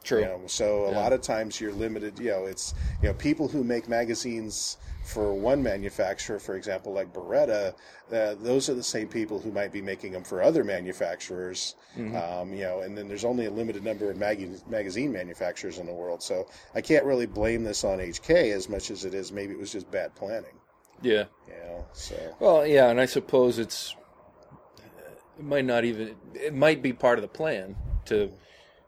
[0.03, 0.21] True.
[0.21, 1.01] You know, so a Yeah.
[1.01, 2.19] lot of times you're limited.
[2.19, 7.13] You know, it's you know people who make magazines for one manufacturer, for example, like
[7.13, 7.75] Beretta.
[8.13, 11.77] Uh, those are the same people who might be making them for other manufacturers.
[12.17, 15.87] Um, you know, and then there's only a limited number of mag- magazine manufacturers in
[15.87, 16.23] the world.
[16.23, 19.59] So I can't really blame this on HK as much as it is maybe it
[19.59, 20.59] was just bad planning.
[21.03, 21.25] Yeah.
[21.47, 23.95] You know, so Well, yeah, and I suppose it's
[25.39, 28.33] it might not even it might be part of the plan to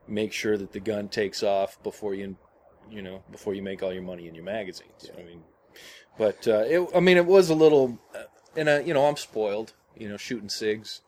[0.08, 2.36] make sure that the gun takes off before you
[2.90, 5.10] you know before you make all your money in your magazines.
[5.18, 5.42] I mean,
[6.18, 8.24] but uh, it, I mean it was a little, uh,
[8.56, 9.72] and uh, you know I'm spoiled.
[9.96, 11.00] You know, shooting SIGs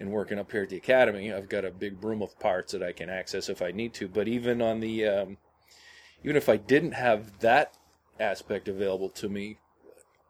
[0.00, 2.82] and working up here at the academy, I've got a big room of parts that
[2.82, 4.08] I can access if I need to.
[4.08, 5.36] But even on the um,
[6.24, 7.76] even if I didn't have that
[8.18, 9.58] aspect available to me,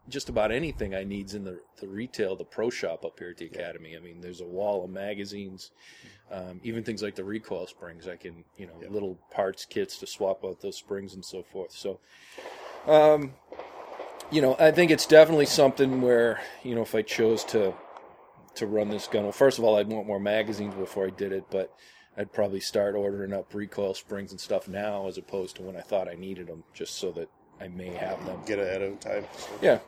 [0.09, 3.37] just about anything I need's in the, the retail, the pro shop up here at
[3.37, 3.95] the academy.
[3.95, 5.71] I mean, there's a wall of magazines,
[6.31, 8.07] um, even things like the recoil springs.
[8.07, 11.71] I can, you know, little parts kits to swap out those springs and so forth.
[11.71, 11.99] So,
[12.85, 13.33] um,
[14.31, 17.73] you know, I think it's definitely something where, you know, if I chose to
[18.55, 21.31] to run this gun, well, first of all, I'd want more magazines before I did
[21.31, 21.73] it, but
[22.15, 25.81] I'd probably start ordering up recoil springs and stuff now as opposed to when I
[25.81, 27.29] thought I needed them, just so that
[27.63, 28.37] I may have them.
[28.45, 29.25] get ahead of time.
[29.61, 29.79] Yeah,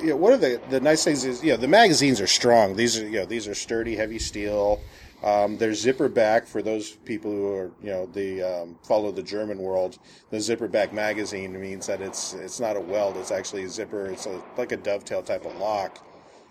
[0.00, 2.76] Yeah, one of the the nice things is, you know, the magazines are strong.
[2.76, 4.80] These are, you know, these are sturdy, heavy steel.
[5.24, 9.22] Um, they're zipper back for those people who are, you know, the um, follow the
[9.22, 9.98] German world.
[10.30, 14.06] The zipper back magazine means that it's it's not a weld; it's actually a zipper.
[14.06, 15.98] It's a, like a dovetail type of lock.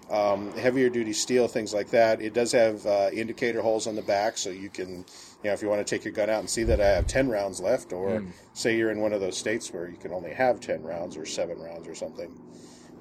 [0.10, 2.22] Um, heavier duty steel, things like that.
[2.22, 5.06] It does have uh, indicator holes on the back, so you can,
[5.44, 7.06] you know, if you want to take your gun out and see that I have
[7.08, 10.32] ten rounds left, or say you're in one of those states where you can only
[10.34, 12.32] have ten rounds or seven rounds or something,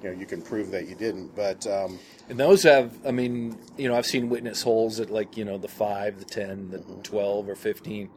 [0.03, 1.35] you know, you can prove that you didn't.
[1.35, 5.37] But um, And those have, I mean, you know, I've seen witness holes at like,
[5.37, 7.01] you know, the 5, the 10, the Mm-hmm.
[7.01, 8.09] 12 or 15.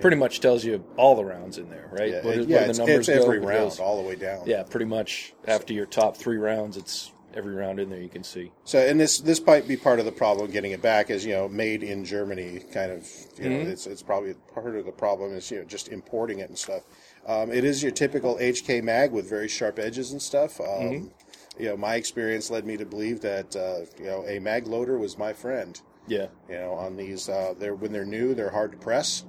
[0.00, 2.10] Pretty much tells you all the rounds in there, right?
[2.10, 4.42] yeah, What it- yeah, the numbers it's every round, goes- all the way down.
[4.46, 8.24] Yeah, pretty much after your top three rounds, it's every round in there you can
[8.24, 8.50] see.
[8.64, 11.32] So, and this this might be part of the problem getting it back is you
[11.32, 15.34] know made in Germany kind of you know it's it's probably part of the problem
[15.34, 16.82] is you know just importing it and stuff.
[17.26, 20.60] Um, it is your typical HK mag with very sharp edges and stuff.
[20.60, 21.10] Um,
[21.56, 24.98] You know, my experience led me to believe that uh, you know a mag loader
[24.98, 25.80] was my friend.
[26.08, 26.26] Yeah.
[26.48, 29.24] You know, on these uh, they're when they're new, they're hard to press.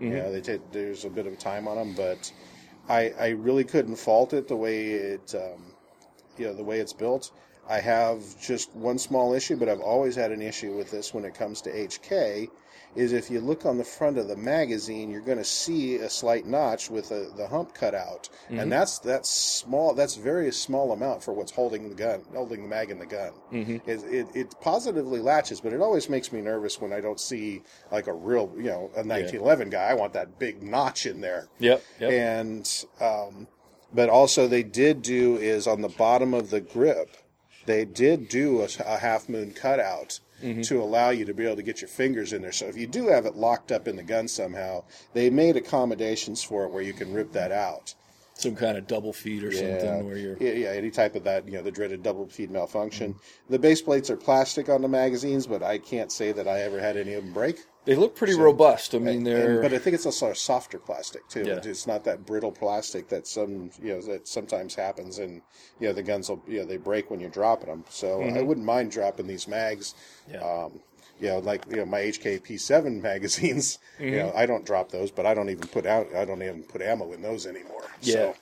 [0.00, 2.32] You know, they take there's a bit of time on them, but
[2.88, 5.74] I I really couldn't fault it the way it um,
[6.36, 7.30] you know the way it's built.
[7.68, 11.24] I have just one small issue, but I've always had an issue with this when
[11.24, 12.48] it comes to HK.
[12.96, 16.08] Is if you look on the front of the magazine, you're going to see a
[16.08, 19.92] slight notch with a, the hump cut out, and that's that's small.
[19.92, 23.32] That's very small amount for what's holding the gun, holding the mag in the gun.
[23.52, 23.88] Mm-hmm.
[23.88, 27.62] It, it, it positively latches, but it always makes me nervous when I don't see
[27.92, 29.84] like a real, you know, a 1911 guy.
[29.84, 31.48] I want that big notch in there.
[31.58, 31.84] Yep.
[32.00, 32.10] Yep.
[32.10, 33.46] And um,
[33.92, 37.16] but also they did do is on the bottom of the grip,
[37.68, 40.62] they did do a, a half moon cutout mm-hmm.
[40.62, 42.52] to allow you to be able to get your fingers in there.
[42.52, 46.42] So if you do have it locked up in the gun somehow, they made accommodations
[46.42, 47.94] for it where you can rip that out.
[48.34, 50.36] some kind of double feed or Yeah, something where you're.
[50.38, 53.14] yeah, yeah, any type of that, you know, the dreaded double feed malfunction.
[53.14, 53.52] Mm-hmm.
[53.52, 56.78] The base plates are plastic on the magazines, but I can't say that I ever
[56.78, 57.56] had any of them break.
[57.88, 58.94] They look pretty robust.
[58.94, 59.62] I mean, they're.
[59.62, 61.44] but I think it's also a softer plastic too.
[61.46, 61.58] Yeah.
[61.64, 65.40] It's not that brittle plastic that some you know that sometimes happens, and
[65.80, 67.84] you know the guns will you know they break when you're dropping them.
[67.88, 69.94] So I wouldn't mind dropping these mags.
[70.28, 70.34] Mm-hmm.
[70.34, 70.64] Yeah.
[70.64, 70.80] Um,
[71.18, 73.78] you know, like you know my HKP7 magazines.
[73.98, 76.14] You know, I don't drop those, but I don't even put out.
[76.14, 77.84] I don't even put ammo in those anymore.
[78.02, 78.12] Yeah.
[78.12, 78.34] So,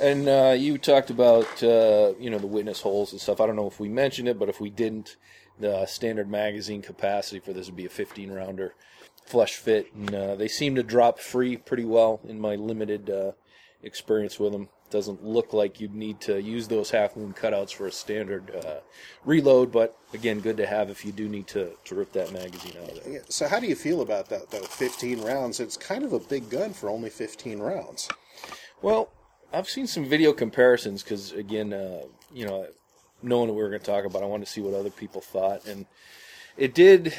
[0.00, 3.40] And uh, you talked about uh, you know the witness holes and stuff.
[3.40, 5.16] I don't know if we mentioned it, but if we didn't,
[5.60, 8.74] the standard magazine capacity for this would be a 15 rounder,
[9.24, 13.32] flush fit, and uh, they seem to drop free pretty well in my limited uh,
[13.82, 14.68] experience with them.
[14.90, 18.80] Doesn't look like you'd need to use those half moon cutouts for a standard uh,
[19.22, 22.72] reload, but again, good to have if you do need to, to rip that magazine
[22.82, 23.22] out of there.
[23.28, 24.50] so how do you feel about that?
[24.50, 28.08] Though 15 rounds, it's kind of a big gun for only 15 rounds.
[28.80, 29.10] Well,
[29.52, 32.66] I've seen some video comparisons because, again, uh, you know,
[33.22, 35.20] knowing what we were going to talk about, I wanted to see what other people
[35.20, 35.86] thought, and
[36.56, 37.14] it did.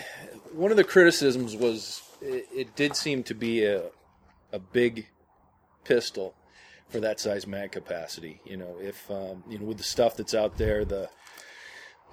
[0.54, 3.84] One of the criticisms was it, it did seem to be a
[4.52, 5.08] a big
[5.84, 6.34] pistol
[6.90, 8.42] for that size mag capacity.
[8.46, 11.10] You know, if um, you know with the stuff that's out there, the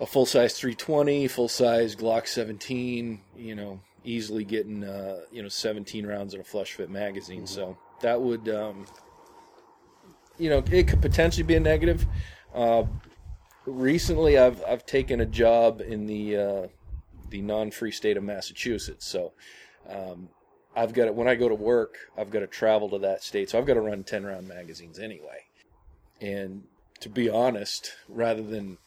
[0.01, 5.49] a full size 320, full size Glock 17, you know, easily getting uh, you know
[5.49, 7.47] 17 rounds in a flush fit magazine.
[7.47, 8.87] So that would um,
[10.39, 12.07] you know, it could potentially be a negative.
[12.55, 12.85] Uh,
[13.67, 16.67] recently, I've I've taken a job in the uh,
[17.31, 19.33] the non-free state of Massachusetts, so
[19.89, 20.29] um,
[20.75, 23.51] I've got to, when I go to work, I've got to travel to that state,
[23.51, 25.45] so I've got to run ten round magazines anyway.
[26.21, 26.65] And
[27.01, 28.79] to be honest, rather than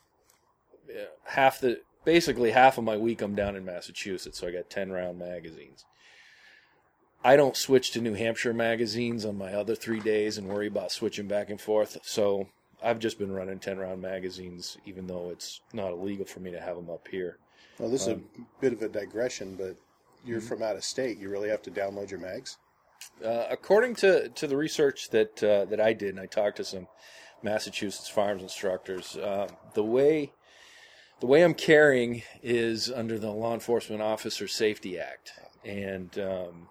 [0.90, 4.70] uh, half the basically half of my week, I'm down in Massachusetts, so I got
[4.70, 5.86] ten round magazines.
[7.22, 10.94] I don't switch to New Hampshire magazines on my other three days and worry about
[10.94, 11.98] switching back and forth.
[12.04, 12.48] So
[12.84, 16.60] I've just been running 10 round magazines, even though it's not illegal for me to
[16.60, 17.38] have them up here.
[17.78, 20.30] Well, this is Um, a bit of a digression, but mm-hmm.
[20.30, 21.18] you're from out of state.
[21.18, 22.58] You really have to download your mags.
[23.24, 26.66] Uh, according to, to the research that uh, that I did, and I talked to
[26.66, 26.88] some
[27.42, 30.34] Massachusetts farms instructors, uh, the way
[31.22, 35.32] the way I'm carrying is under the Law Enforcement Officer Safety Act,
[35.64, 36.70] and um,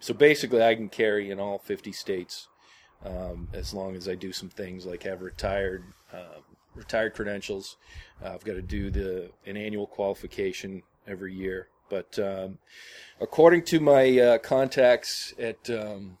[0.00, 2.48] so basically I can carry in all 50 states
[3.04, 6.40] um, as long as I do some things like have retired uh,
[6.74, 7.76] retired credentials.
[8.22, 11.68] Uh, I've got to do the an annual qualification every year.
[11.88, 12.58] But um,
[13.20, 16.18] according to my uh, contacts at um,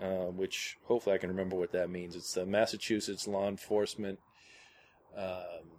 [0.00, 4.18] uh, which hopefully I can remember what that means, it's the Massachusetts Law Enforcement
[5.16, 5.78] um,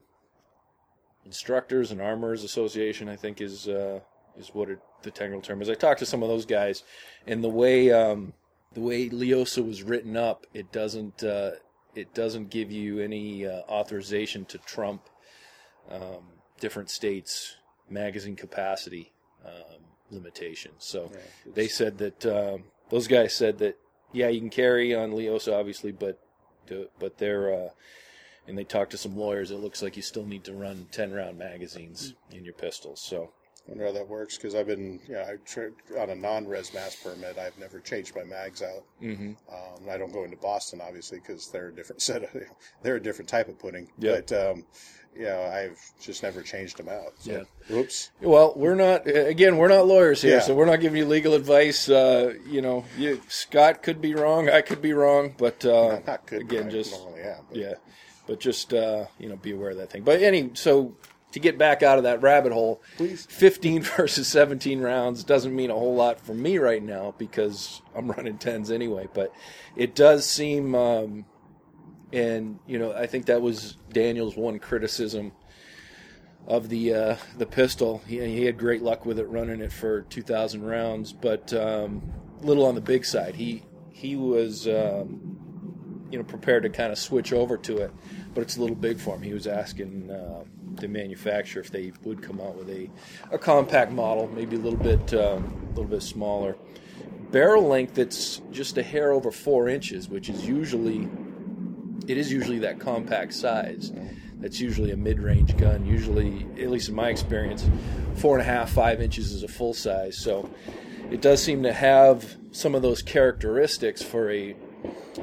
[1.25, 3.08] Instructors and Armorers Association.
[3.08, 4.01] I think is uh,
[4.38, 5.69] is what it, the technical term is.
[5.69, 6.84] I talked to some of those guys,
[7.25, 8.34] and the way um,
[8.73, 11.51] the way Leosa was written up, it doesn't uh,
[11.95, 15.03] it doesn't give you any uh, authorization to trump
[15.91, 16.23] um,
[16.59, 17.57] different states'
[17.89, 19.12] magazine capacity
[19.45, 20.86] um, limitations.
[20.86, 21.12] So
[21.45, 23.77] they said that um, those guys said that
[24.12, 26.19] yeah, you can carry on Leosa obviously, but
[26.99, 27.69] but they're uh,
[28.47, 29.51] and they talked to some lawyers.
[29.51, 33.01] It looks like you still need to run ten round magazines in your pistols.
[33.01, 33.31] So
[33.67, 36.95] wonder how that works because I've been, you know, I tra- on a non-res mass
[36.95, 37.38] permit.
[37.38, 38.84] I've never changed my mags out.
[39.02, 39.32] mm-hmm.
[39.54, 42.30] Um, I don't go into Boston obviously because they're a different set of,
[42.82, 43.89] they're a different type of pudding.
[43.97, 44.19] Yeah.
[44.28, 44.65] But um,
[45.15, 47.13] you know, I've just never changed them out.
[47.19, 48.10] So, Oops.
[48.19, 49.06] Well, we're not.
[49.08, 50.39] Again, we're not lawyers here, Yeah.
[50.41, 51.88] so we're not giving you legal advice.
[51.88, 54.49] Uh, you know, you, Scott could be wrong.
[54.49, 56.41] I could be wrong, but uh, Not good.
[56.41, 57.43] again, just normally am.
[57.47, 57.73] But yeah,
[58.26, 60.02] but just uh, you know, be aware of that thing.
[60.02, 60.95] But any so
[61.34, 63.26] to get back out of that rabbit hole, Please.
[63.26, 68.10] fifteen versus seventeen rounds doesn't mean a whole lot for me right now because I'm
[68.10, 69.08] running tens anyway.
[69.13, 69.34] But
[69.76, 71.26] it does seem, um,
[72.12, 75.34] and you know, I think that was Daniel's one criticism
[76.48, 78.02] of the uh, the pistol.
[78.08, 82.65] He, he had great luck with it running it for 2,000 rounds, but um, little
[82.65, 83.36] on the big side.
[83.36, 87.92] He he was um, you know prepared to kind of switch over to it,
[88.34, 89.21] but it's a little big for him.
[89.21, 90.44] He was asking uh,
[90.84, 92.90] the manufacturer if they would come out with a
[93.31, 96.56] a compact model, maybe a little bit um, a little bit smaller.
[97.31, 101.10] Barrel length that's just a hair over four inches, which is usually
[102.08, 103.92] it is usually that compact size.
[104.40, 105.86] That's usually a mid-range gun.
[105.86, 107.67] Usually, at least in my experience,
[108.15, 110.17] four and a half, five inches is a full size.
[110.17, 110.50] So
[111.10, 114.56] it does seem to have some of those characteristics for a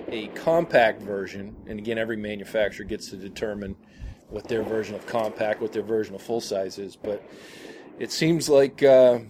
[0.08, 1.54] a compact version.
[1.66, 3.76] And again, every manufacturer gets to determine
[4.30, 6.96] what their version of compact, what their version of full size is.
[6.96, 7.22] But
[7.98, 9.20] it seems like uh,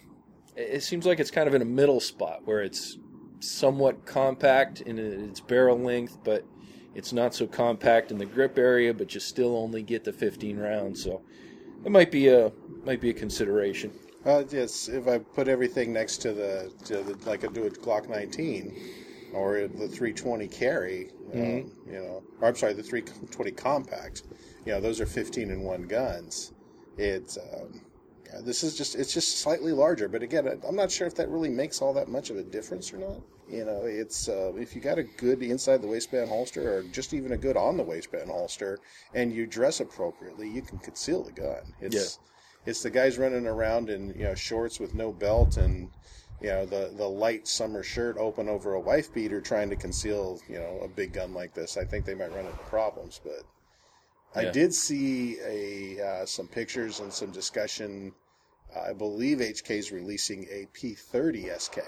[0.56, 2.98] it seems like it's kind of in a middle spot where it's
[3.40, 6.44] somewhat compact in its barrel length, but
[6.94, 10.58] it's not so compact in the grip area, but you still only get the 15
[10.58, 11.02] rounds.
[11.02, 11.22] So
[11.84, 12.52] it might be a
[12.84, 13.92] might be a consideration.
[14.24, 17.70] Uh, yes, if I put everything next to the, to the like I do a
[17.70, 24.24] Glock 19 or the 320 carry, um, you know, or I'm sorry, the 320 compact,
[24.64, 26.52] you know, those are 15 and one guns.
[26.96, 27.80] It's um,
[28.42, 31.48] this is just it's just slightly larger, but again, I'm not sure if that really
[31.48, 33.20] makes all that much of a difference or not.
[33.48, 37.12] You know, it's uh, if you got a good inside the waistband holster, or just
[37.12, 38.78] even a good on the waistband holster,
[39.14, 41.74] and you dress appropriately, you can conceal the gun.
[41.80, 42.18] It's
[42.66, 45.90] it's the guys running around in you know shorts with no belt and
[46.40, 50.40] you know the the light summer shirt open over a wife beater trying to conceal
[50.48, 51.76] you know a big gun like this.
[51.76, 53.44] I think they might run into problems, but.
[54.34, 58.12] I did see a uh, some pictures and some discussion.
[58.78, 61.78] I believe HK is releasing a P30 SK.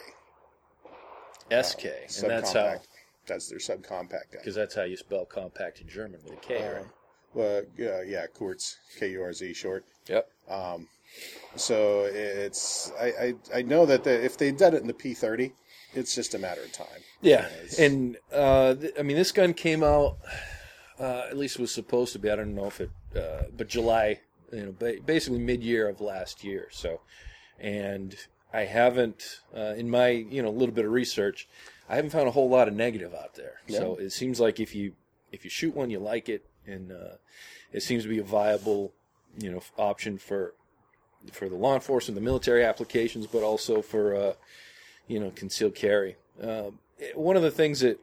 [1.50, 2.80] SK, and that's how.
[3.26, 4.40] That's their subcompact gun.
[4.40, 6.86] because that's how you spell compact in German with a K, Uh, right?
[7.34, 9.84] Well, yeah, yeah, Kurz, K U R Z short.
[10.08, 10.28] Yep.
[11.56, 15.52] So it's I, I I know that the, if they'd done it in the P30,
[15.94, 16.88] it's just a matter of time.
[17.20, 20.16] Yeah, it's- and uh, th- I mean, this gun came out.
[21.02, 22.30] Uh, at least it was supposed to be.
[22.30, 24.20] I don't know if it, uh, but July,
[24.52, 26.68] you know, ba- basically mid-year of last year.
[26.70, 27.00] So,
[27.58, 28.14] and
[28.52, 31.48] I haven't, uh, in my you know little bit of research,
[31.88, 33.54] I haven't found a whole lot of negative out there.
[33.68, 34.92] So it seems like if you
[35.32, 37.16] if you shoot one, you like it, and uh,
[37.72, 38.92] it seems to be a viable,
[39.38, 40.54] you know, option for
[41.32, 44.34] for the law enforcement, the military applications, but also for uh,
[45.08, 46.16] you know concealed carry.
[46.40, 46.78] Um,
[47.16, 47.98] one of the things that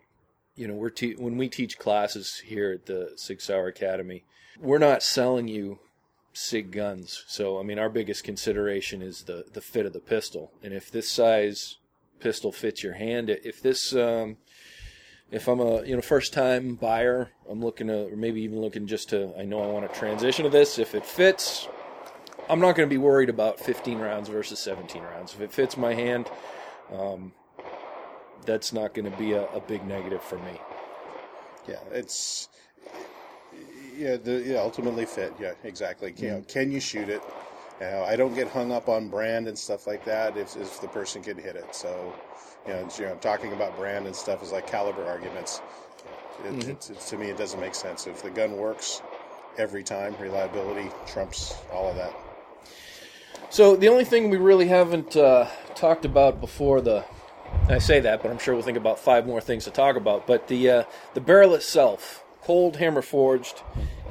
[0.60, 4.26] you know we're te- when we teach classes here at the Sig Sauer Academy,
[4.60, 5.80] we're not selling you
[6.34, 7.24] Sig guns.
[7.28, 10.92] So I mean, our biggest consideration is the the fit of the pistol, and if
[10.92, 11.78] this size
[12.20, 14.36] pistol fits your hand, if this um,
[15.32, 18.86] if I'm a you know first time buyer, I'm looking to or maybe even looking
[18.86, 20.78] just to I know I want to transition to this.
[20.78, 21.70] If it fits,
[22.50, 25.34] I'm not going to be worried about 15 rounds versus 17 rounds.
[25.34, 26.30] If it fits my hand,
[26.92, 27.32] um,
[28.50, 30.60] that's not going to be a, a big negative for me.
[31.68, 32.50] Yeah, it's
[33.96, 35.34] yeah, the yeah, ultimately fit.
[35.40, 36.14] Yeah, exactly.
[36.18, 36.50] You know, mm-hmm.
[36.50, 37.22] can you shoot it?
[37.80, 40.82] You know, I don't get hung up on brand and stuff like that if, if
[40.82, 41.76] the person can hit it.
[41.76, 42.14] So,
[42.66, 45.62] you know, you know, talking about brand and stuff is like caliber arguments.
[46.46, 46.72] It, mm-hmm.
[46.72, 48.08] it's, it's, to me, it doesn't make sense.
[48.08, 49.02] If the gun works
[49.58, 52.14] every time, reliability trumps all of that.
[53.50, 57.06] So the only thing we really haven't uh, talked about before the,
[57.68, 60.26] I say that, but I'm sure we'll think about five more things to talk about.
[60.26, 60.84] But the uh,
[61.14, 63.62] the barrel itself, cold hammer forged,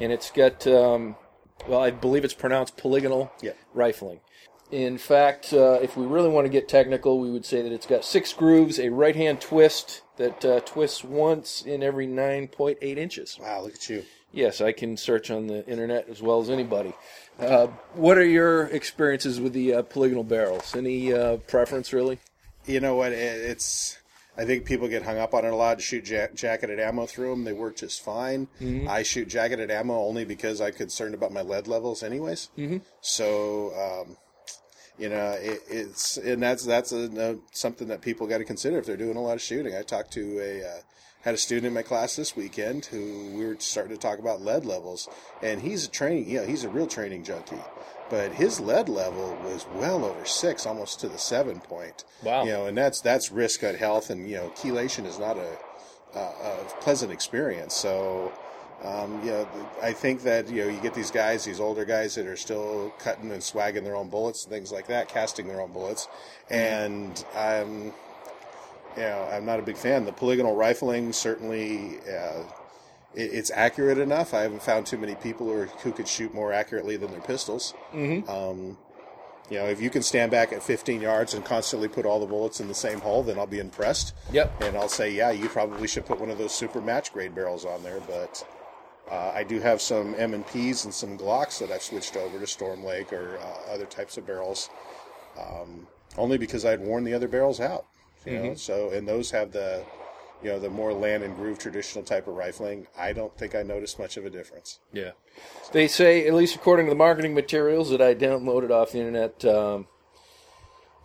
[0.00, 1.16] and it's got, um,
[1.66, 3.52] well, I believe it's pronounced polygonal Yeah.
[3.74, 4.20] rifling.
[4.70, 7.86] In fact, uh, if we really want to get technical, we would say that it's
[7.86, 13.38] got six grooves, a right hand twist that uh, twists once in every 9.8 inches.
[13.40, 14.04] Wow, look at you.
[14.30, 16.92] Yes, I can search on the internet as well as anybody.
[17.40, 20.76] Uh, what are your experiences with the uh, polygonal barrels?
[20.76, 22.18] Any uh, preference, really?
[22.68, 23.12] You know what?
[23.12, 23.98] It's.
[24.36, 25.78] I think people get hung up on it a lot.
[25.78, 28.46] To shoot ja- jacketed ammo through them; they work just fine.
[28.88, 32.50] I shoot jacketed ammo only because I'm concerned about my lead levels, anyways.
[32.56, 32.78] Mm-hmm.
[33.00, 34.16] So, um,
[34.96, 38.78] you know, it, it's and that's that's a, no- something that people got to consider
[38.78, 39.74] if they're doing a lot of shooting.
[39.74, 40.80] I talked to a uh,
[41.28, 44.40] had a student in my class this weekend who we were starting to talk about
[44.40, 45.10] lead levels,
[45.42, 47.60] and he's a training, you know, he's a real training junkie.
[48.08, 52.04] But his lead level was well over six, almost to the seven point.
[52.22, 52.44] Wow.
[52.44, 55.58] You know, and that's that's risk at health, and you know, chelation is not a,
[56.14, 57.74] a, a pleasant experience.
[57.74, 58.32] So,
[58.82, 59.48] um, you know,
[59.82, 62.90] I think that you know you get these guys, these older guys that are still
[62.98, 66.08] cutting and swaging their own bullets and things like that, casting their own bullets,
[66.48, 67.92] and I'm,
[68.98, 70.04] you know, I'm not a big fan.
[70.04, 71.98] The polygonal rifling certainly.
[72.00, 72.42] Uh,
[73.14, 74.34] it- it's accurate enough.
[74.34, 77.20] I haven't found too many people who, are, who could shoot more accurately than their
[77.22, 77.72] pistols.
[77.94, 78.28] Mm-hmm.
[78.30, 78.76] Um,
[79.50, 82.26] you know, if you can stand back at 15 yards and constantly put all the
[82.26, 84.12] bullets in the same hole, then I'll be impressed.
[84.30, 84.62] Yep.
[84.62, 87.64] And I'll say, yeah, you probably should put one of those super match grade barrels
[87.64, 88.00] on there.
[88.00, 88.46] But
[89.10, 92.38] uh, I do have some M and P's and some Glocks that I've switched over
[92.38, 94.68] to Storm Lake or uh, other types of barrels,
[95.40, 95.86] um,
[96.18, 97.86] only because I'd worn the other barrels out.
[98.26, 99.84] You know, so and those have the,
[100.42, 102.86] you know, the more land and groove traditional type of rifling.
[102.96, 104.80] I don't think I noticed much of a difference.
[104.92, 105.12] Yeah.
[105.72, 109.44] They say, at least according to the marketing materials that I downloaded off the internet,
[109.44, 109.86] um,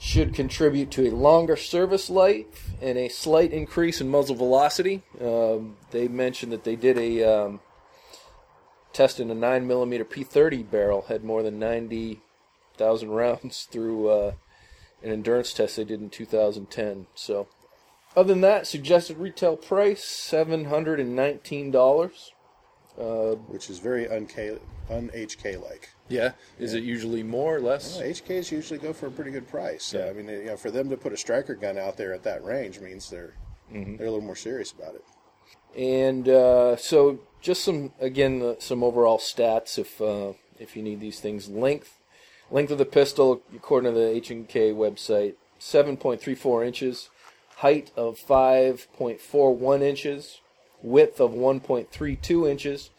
[0.04, 5.02] should contribute to a longer service life and a slight increase in muzzle velocity.
[5.22, 7.62] Um, they mentioned that they did a um,
[8.92, 14.32] test in a 9mm P30 barrel, had more than 90,000 rounds through uh,
[15.04, 17.08] an endurance test they did in 2010.
[17.16, 17.48] So
[18.16, 22.32] other than that, suggested retail price seven hundred and nineteen dollars.
[22.96, 24.56] Uh, which is very un-K,
[24.92, 25.90] un-HK like.
[26.10, 27.98] yeah, is it usually more or less?
[27.98, 29.96] Well, HKs usually go for a pretty good price.
[29.96, 30.06] Yeah.
[30.06, 32.44] I mean, you know, for them to put a striker gun out there at that
[32.44, 33.34] range means they're
[33.74, 33.96] Mm-hmm.
[33.96, 35.04] they're a little more serious about it.
[35.76, 41.20] And uh, so, just some again, some overall stats if uh, if you need these
[41.20, 41.50] things.
[41.50, 41.98] Length,
[42.54, 46.64] length of the pistol, according to the H and K website, seven point three four
[46.64, 47.10] inches.
[47.58, 50.40] Height of five point four one inches.
[50.82, 52.92] Width of one point three two inches.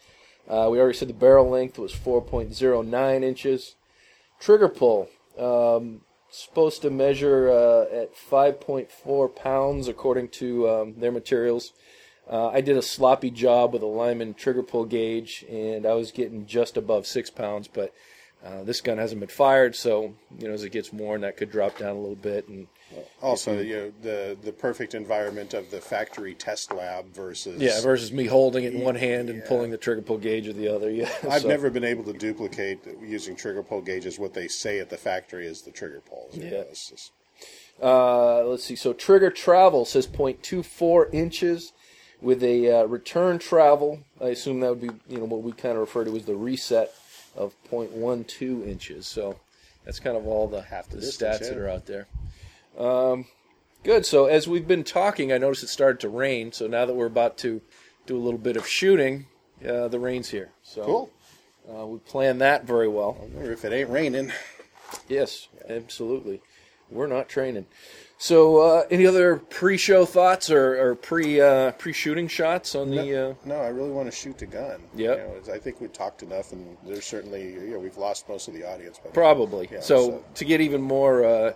[0.49, 3.77] Uh, we already said the barrel length was four point zero nine inches.
[4.41, 5.09] Trigger pull.
[5.39, 11.73] Um, supposed to measure uh, at 5.4 pounds according to um, their materials.
[12.29, 16.11] Uh, I did a sloppy job with a Lyman trigger pull gauge, and I was
[16.11, 17.69] getting just above six pounds.
[17.69, 17.93] But
[18.45, 21.51] uh, this gun hasn't been fired, so you know as it gets worn, that could
[21.51, 22.47] drop down a little bit.
[22.49, 22.67] And
[23.23, 28.13] Also, you know, the the perfect environment of the factory test lab versus yeah, versus
[28.13, 30.91] me holding it in one hand and pulling the trigger pull gauge with the other.
[30.91, 34.79] Yeah, I've so- never been able to duplicate using trigger pull gauges what they say
[34.79, 36.37] at the factory is the trigger pulls.
[36.37, 36.51] Yeah.
[36.51, 37.13] know, just-
[37.83, 38.77] Uh, let's see.
[38.77, 41.73] So trigger travel says 0.24 inches
[42.21, 44.01] with a uh, return travel.
[44.21, 46.37] I assume that would be you know what we kind of refer to as the
[46.37, 46.93] reset
[47.37, 49.07] of 0.12 inches.
[49.07, 49.39] So
[49.85, 51.49] that's kind of all the Half the the distance, stats yeah.
[51.55, 52.07] that are out there.
[52.79, 53.27] Um,
[53.83, 54.07] good.
[54.07, 56.53] So as we've been talking, I noticed it started to rain.
[56.53, 57.61] So now that we're about to
[58.07, 59.27] do a little bit of shooting,
[59.67, 60.51] uh, the rain's here.
[60.63, 61.11] So cool.
[61.71, 63.29] uh, we planned that very well.
[63.41, 64.33] If it ain't raining,
[65.09, 66.41] Yes, absolutely.
[66.91, 67.67] We're not training.
[68.25, 73.33] So, uh, any other pre-show thoughts or, or pre uh, pre-shooting shots on the?
[73.33, 74.81] Uh, no, I really want to shoot the gun.
[74.95, 75.19] Yep.
[75.19, 78.49] You know, I think we talked enough, and there's certainly you know we've lost most
[78.49, 78.99] of the audience.
[79.13, 79.69] Probably.
[79.71, 81.53] Yeah, so, so- to get even more uh,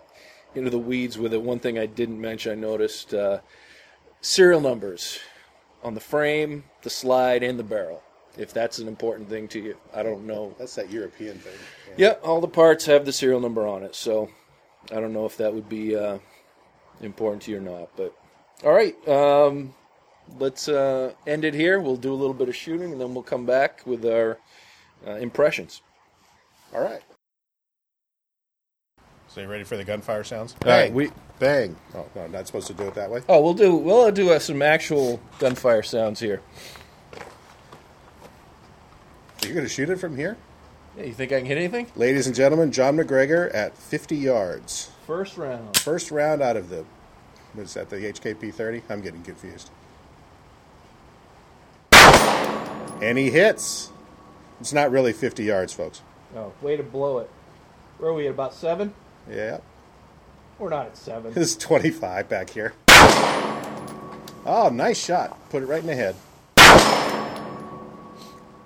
[0.54, 3.38] into the weeds with it, one thing I didn't mention, I noticed uh,
[4.20, 5.20] serial numbers
[5.82, 8.02] on the frame, the slide, and the barrel.
[8.36, 10.54] If that's an important thing to you, I don't know.
[10.58, 11.58] that's that European thing.
[11.96, 14.28] Yeah, all the parts have the serial number on it, so
[14.92, 16.18] I don't know if that would be uh,
[17.00, 17.88] important to you or not.
[17.96, 18.14] But
[18.64, 19.74] all right, um,
[20.38, 21.80] let's uh, end it here.
[21.80, 24.38] We'll do a little bit of shooting, and then we'll come back with our
[25.06, 25.80] uh, impressions.
[26.74, 27.02] All right.
[29.28, 30.56] So you ready for the gunfire sounds?
[30.64, 31.76] All right, we bang.
[31.94, 33.22] Oh no, I'm not supposed to do it that way.
[33.28, 36.40] oh we'll do we'll do uh, some actual gunfire sounds here.
[39.44, 40.36] You're going to shoot it from here,
[40.96, 41.86] Hey, you think I can hit anything?
[41.94, 42.72] ladies and gentlemen.
[42.72, 44.90] John McGregor at 50 yards.
[45.08, 45.74] First round.
[45.78, 46.84] First round out of the.
[47.54, 47.88] What is that?
[47.88, 48.82] The HKP 30?
[48.90, 49.70] I'm getting confused.
[53.00, 53.90] And he hits.
[54.60, 56.02] It's not really 50 yards, folks.
[56.36, 57.30] Oh, way to blow it.
[57.96, 58.32] Where are we at?
[58.32, 58.92] About seven?
[59.30, 59.60] Yeah.
[60.58, 61.32] We're not at seven.
[61.32, 62.74] This is 25 back here.
[64.44, 65.38] Oh, nice shot.
[65.48, 66.16] Put it right in the head.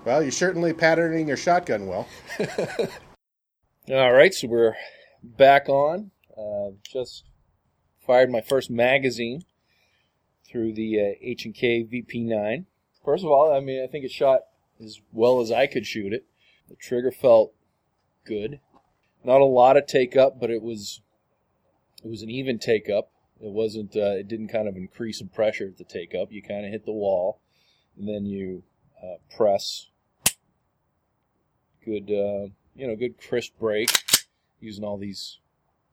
[0.04, 2.08] Well, you're certainly patterning your shotgun well.
[3.92, 4.74] All right, so we're
[5.22, 6.10] back on.
[6.36, 7.24] Uh, just
[8.06, 9.44] fired my first magazine
[10.46, 12.64] through the uh, H and K VP9.
[13.04, 14.42] First of all, I mean, I think it shot
[14.82, 16.26] as well as I could shoot it.
[16.68, 17.52] The trigger felt
[18.24, 18.60] good.
[19.24, 21.00] Not a lot of take up, but it was
[22.04, 23.10] it was an even take up.
[23.40, 23.96] It wasn't.
[23.96, 26.32] Uh, it didn't kind of increase in pressure at the take up.
[26.32, 27.40] You kind of hit the wall,
[27.96, 28.62] and then you
[29.02, 29.88] uh, press.
[31.84, 33.90] Good, uh, you know, good crisp break
[34.60, 35.38] using all these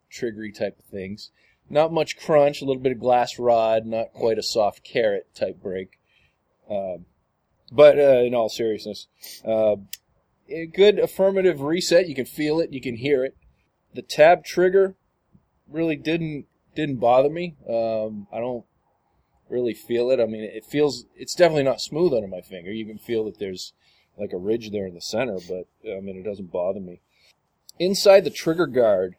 [0.09, 1.31] triggery type of things.
[1.69, 5.61] Not much crunch, a little bit of glass rod, not quite a soft carrot type
[5.61, 5.99] break.
[6.69, 7.05] Um,
[7.71, 9.07] but uh, in all seriousness,
[9.45, 9.75] uh,
[10.49, 12.07] a good affirmative reset.
[12.07, 13.37] You can feel it, you can hear it.
[13.93, 14.95] The tab trigger
[15.67, 16.45] really didn't
[16.75, 17.55] didn't bother me.
[17.67, 18.65] Um, I don't
[19.49, 20.19] really feel it.
[20.19, 22.71] I mean, it feels it's definitely not smooth under my finger.
[22.71, 23.73] You can feel that there's
[24.17, 27.01] like a ridge there in the center, but I mean, it doesn't bother me.
[27.79, 29.15] Inside the trigger guard,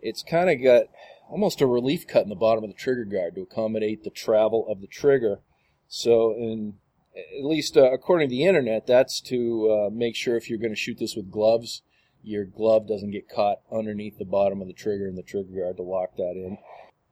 [0.00, 0.84] it's kind of got
[1.28, 4.66] almost a relief cut in the bottom of the trigger guard to accommodate the travel
[4.68, 5.40] of the trigger.
[5.88, 6.74] So, in
[7.16, 10.74] at least uh, according to the internet, that's to uh, make sure if you're going
[10.74, 11.82] to shoot this with gloves,
[12.22, 15.76] your glove doesn't get caught underneath the bottom of the trigger and the trigger guard
[15.76, 16.58] to lock that in.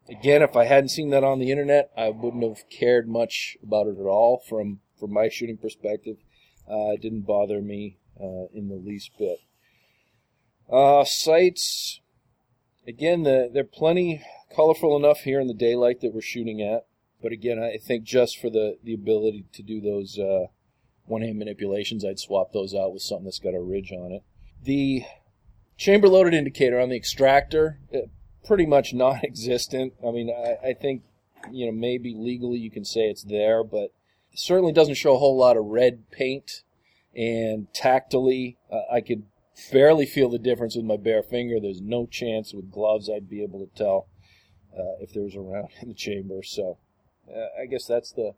[0.08, 3.88] Again, if I hadn't seen that on the internet, I wouldn't have cared much about
[3.88, 6.16] it at all from from my shooting perspective.
[6.68, 9.38] Uh, it didn't bother me uh, in the least bit.
[10.70, 12.00] Uh, sights,
[12.86, 14.22] again, the, they're plenty
[14.54, 16.86] colorful enough here in the daylight that we're shooting at.
[17.22, 20.46] But again, I think just for the, the ability to do those uh,
[21.06, 24.22] one hand manipulations, I'd swap those out with something that's got a ridge on it.
[24.62, 25.04] The
[25.76, 28.08] chamber loaded indicator on the extractor, uh,
[28.44, 29.94] pretty much non existent.
[30.06, 31.02] I mean, I, I think
[31.50, 33.92] you know, maybe legally you can say it's there, but
[34.32, 36.62] it certainly doesn't show a whole lot of red paint.
[37.14, 39.24] And tactily, uh, I could
[39.72, 41.58] barely feel the difference with my bare finger.
[41.60, 44.08] There's no chance with gloves I'd be able to tell
[44.76, 46.42] uh, if there was a round in the chamber.
[46.42, 46.78] So
[47.28, 48.34] uh, I guess that's the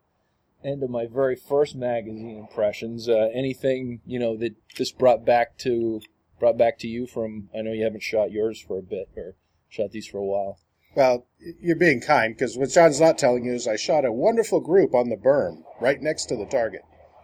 [0.63, 3.07] end of my very first magazine impressions.
[3.07, 6.01] Uh, anything you know that this brought back to
[6.39, 7.49] brought back to you from?
[7.57, 9.35] I know you haven't shot yours for a bit or
[9.69, 10.59] shot these for a while.
[10.95, 11.27] Well,
[11.61, 14.95] you're being kind because what John's not telling you is I shot a wonderful group
[14.95, 16.81] on the berm right next to the target.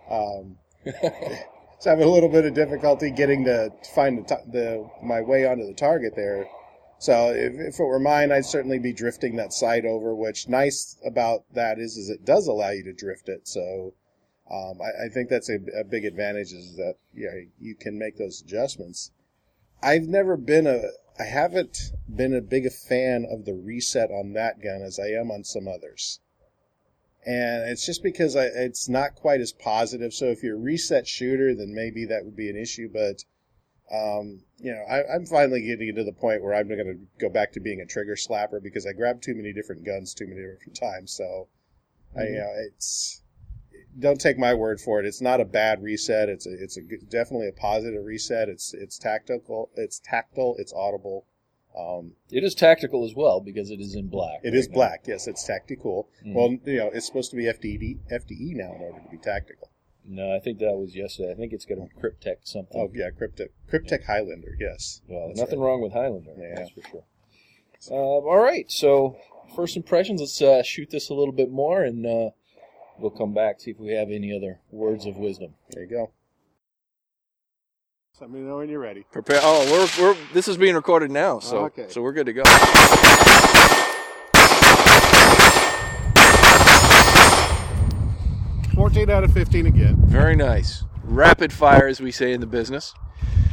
[0.10, 0.58] Um,
[1.80, 5.66] so having a little bit of difficulty getting to find the, the my way onto
[5.66, 6.48] the target there.
[6.98, 10.16] So if, if it were mine, I'd certainly be drifting that sight over.
[10.16, 13.48] Which nice about that is, is it does allow you to drift it.
[13.48, 13.94] So
[14.50, 18.18] um, I, I, think that's a, a, big advantage is that yeah you can make
[18.18, 19.12] those adjustments.
[19.84, 20.82] I've never been a
[21.20, 25.32] I haven't been a big fan of the reset on that gun as I am
[25.32, 26.20] on some others
[27.26, 30.14] and it's just because I, it's not quite as positive.
[30.14, 32.90] So if you're a reset shooter, then maybe that would be an issue.
[32.92, 33.24] But
[33.92, 37.30] um, you know, I, am finally getting to the point where I'm going to go
[37.30, 40.42] back to being a trigger slapper because I grabbed too many different guns too many
[40.42, 41.14] different times.
[41.14, 41.48] So
[42.16, 42.20] mm-hmm.
[42.20, 43.22] I, you know, it's
[43.98, 45.06] don't take my word for it.
[45.06, 46.30] It's not a bad reset.
[46.30, 48.50] It's a, it's a definitely a positive reset.
[48.50, 49.72] It's it's tactical.
[49.76, 50.56] It's tactile.
[50.58, 51.26] It's audible.
[51.78, 54.40] Um, it is tactical as well because it is in black.
[54.44, 54.76] It right is now.
[54.76, 55.04] black.
[55.08, 56.08] Yes, it's tactical.
[56.22, 56.34] Mm-hmm.
[56.34, 59.70] Well, you know, it's supposed to be FDD, FDE now in order to be tactical.
[60.08, 61.32] No, I think that was yesterday.
[61.32, 62.80] I think it's got a Kryptek something.
[62.80, 64.08] Oh yeah, Kryptek Kryptek yeah.
[64.08, 64.56] Highlander.
[64.60, 65.02] Yes.
[65.08, 65.66] Well, nothing right.
[65.68, 66.32] wrong with Highlander.
[66.38, 66.56] Yeah.
[66.56, 67.04] That's for sure.
[67.90, 69.18] Uh, all right, so
[69.56, 70.22] first impressions.
[70.22, 72.30] Let's uh, shoot this a little bit more, and uh,
[73.00, 75.56] we'll come back see if we have any other words of wisdom.
[75.72, 76.12] There you go.
[78.22, 79.04] Let me know when you're ready.
[79.12, 79.42] Prepare.
[79.44, 81.88] Oh, we're we're this is being recorded now, so oh, okay.
[81.90, 82.44] so we're good to go.
[88.74, 89.98] Fourteen out of fifteen again.
[89.98, 90.86] Very nice.
[91.04, 92.94] Rapid fire, as we say in the business.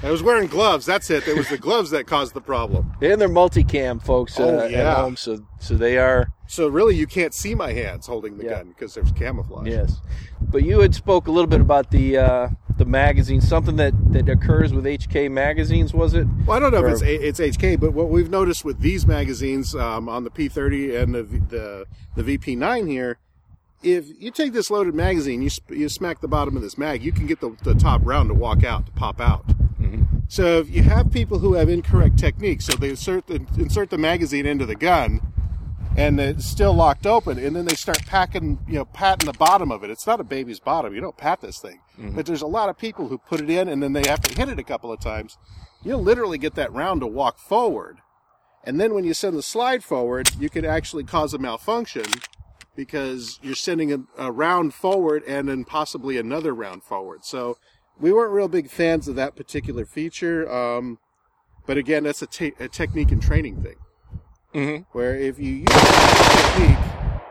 [0.05, 0.85] I was wearing gloves.
[0.85, 1.29] That's it.
[1.29, 2.93] It was the gloves that caused the problem.
[3.01, 4.91] And they're multicam, folks, uh, oh, yeah.
[4.91, 6.33] at home, so so they are.
[6.49, 8.51] So really, you can't see my hands holding the yeah.
[8.51, 9.69] gun because there's camouflage.
[9.69, 10.01] Yes,
[10.41, 14.29] but you had spoke a little bit about the uh, the magazine, something that, that
[14.29, 16.27] occurs with HK magazines, was it?
[16.47, 16.89] Well, I don't know or...
[16.89, 21.01] if it's it's HK, but what we've noticed with these magazines um, on the P30
[21.01, 21.87] and the, the
[22.17, 23.19] the VP9 here,
[23.83, 27.13] if you take this loaded magazine, you you smack the bottom of this mag, you
[27.13, 29.45] can get the, the top round to walk out to pop out.
[29.83, 30.19] Mm-hmm.
[30.29, 33.99] So if you have people who have incorrect techniques, so they insert the insert the
[33.99, 35.21] magazine into the gun
[35.97, 39.71] and it's still locked open and then they start packing you know patting the bottom
[39.71, 39.91] of it.
[39.91, 40.95] It's not a baby's bottom.
[40.95, 41.81] You don't pat this thing.
[41.99, 42.17] Mm-hmm.
[42.17, 44.35] but there's a lot of people who put it in and then they have to
[44.35, 45.37] hit it a couple of times.
[45.85, 47.99] You'll literally get that round to walk forward.
[48.65, 52.05] And then when you send the slide forward you can actually cause a malfunction
[52.75, 57.25] because you're sending a, a round forward and then possibly another round forward.
[57.25, 57.59] So
[58.01, 60.99] we weren't real big fans of that particular feature um,
[61.67, 63.77] but again that's a, te- a technique and training thing
[64.55, 64.83] Mm-hmm.
[64.97, 66.79] Where if you use the technique,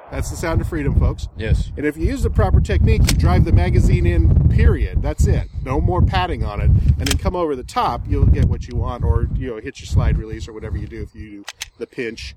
[0.09, 1.27] that's the sound of freedom, folks.
[1.37, 1.71] Yes.
[1.77, 4.49] And if you use the proper technique, you drive the magazine in.
[4.49, 5.01] Period.
[5.01, 5.47] That's it.
[5.63, 8.01] No more padding on it, and then come over the top.
[8.07, 10.87] You'll get what you want, or you know, hit your slide release, or whatever you
[10.87, 11.01] do.
[11.01, 11.45] If you do
[11.77, 12.35] the pinch,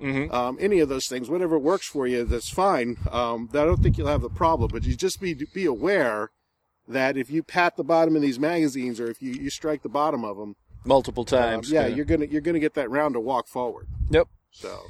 [0.00, 0.32] mm-hmm.
[0.34, 2.96] um, any of those things, whatever works for you, that's fine.
[3.10, 6.30] Um, I don't think you'll have the problem, but you just be be aware
[6.88, 9.88] that if you pat the bottom of these magazines, or if you, you strike the
[9.88, 11.70] bottom of them, multiple um, times.
[11.70, 13.86] Um, yeah, you're gonna you're gonna get that round to walk forward.
[14.10, 14.28] Yep.
[14.50, 14.80] So.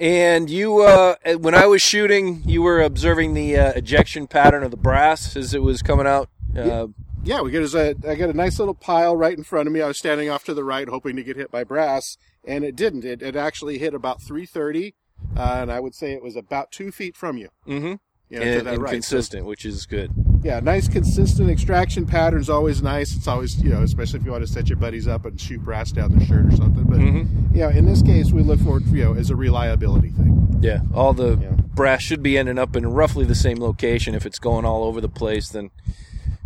[0.00, 4.70] And you, uh, when I was shooting, you were observing the uh, ejection pattern of
[4.70, 6.30] the brass as it was coming out.
[6.56, 6.86] Uh, yeah.
[7.24, 9.80] yeah, we get a, I got a nice little pile right in front of me.
[9.80, 12.76] I was standing off to the right, hoping to get hit by brass, and it
[12.76, 13.04] didn't.
[13.04, 14.94] It, it actually hit about 330,
[15.36, 17.48] uh, and I would say it was about two feet from you.
[17.66, 17.94] Mm-hmm.
[18.28, 18.92] You know, and, and right.
[18.92, 20.12] consistent, so, which is good
[20.42, 23.16] yeah, nice consistent extraction pattern's always nice.
[23.16, 25.62] It's always you know, especially if you want to set your buddies up and shoot
[25.62, 26.84] brass down their shirt or something.
[26.84, 27.54] But mm-hmm.
[27.54, 30.58] you know, in this case, we look for it you know as a reliability thing.
[30.60, 31.50] Yeah, all the yeah.
[31.74, 34.14] brass should be ending up in roughly the same location.
[34.14, 35.70] If it's going all over the place, then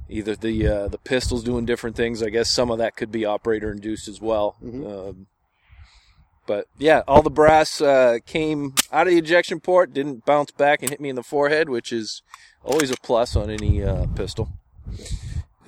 [0.08, 2.22] either the uh, the pistol's doing different things.
[2.22, 4.56] I guess some of that could be operator induced as well.
[4.64, 4.86] Mm-hmm.
[4.86, 5.26] Um,
[6.52, 10.82] but yeah, all the brass uh, came out of the ejection port, didn't bounce back
[10.82, 12.20] and hit me in the forehead, which is
[12.62, 14.50] always a plus on any uh, pistol.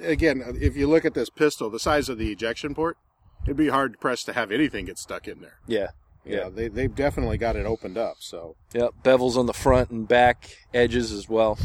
[0.02, 2.98] Again, if you look at this pistol, the size of the ejection port,
[3.44, 5.56] it'd be hard pressed to have anything get stuck in there.
[5.66, 5.88] Yeah.
[6.22, 8.16] Yeah, yeah they, they've definitely got it opened up.
[8.18, 8.56] So.
[8.74, 11.58] Yep, bevels on the front and back edges as well.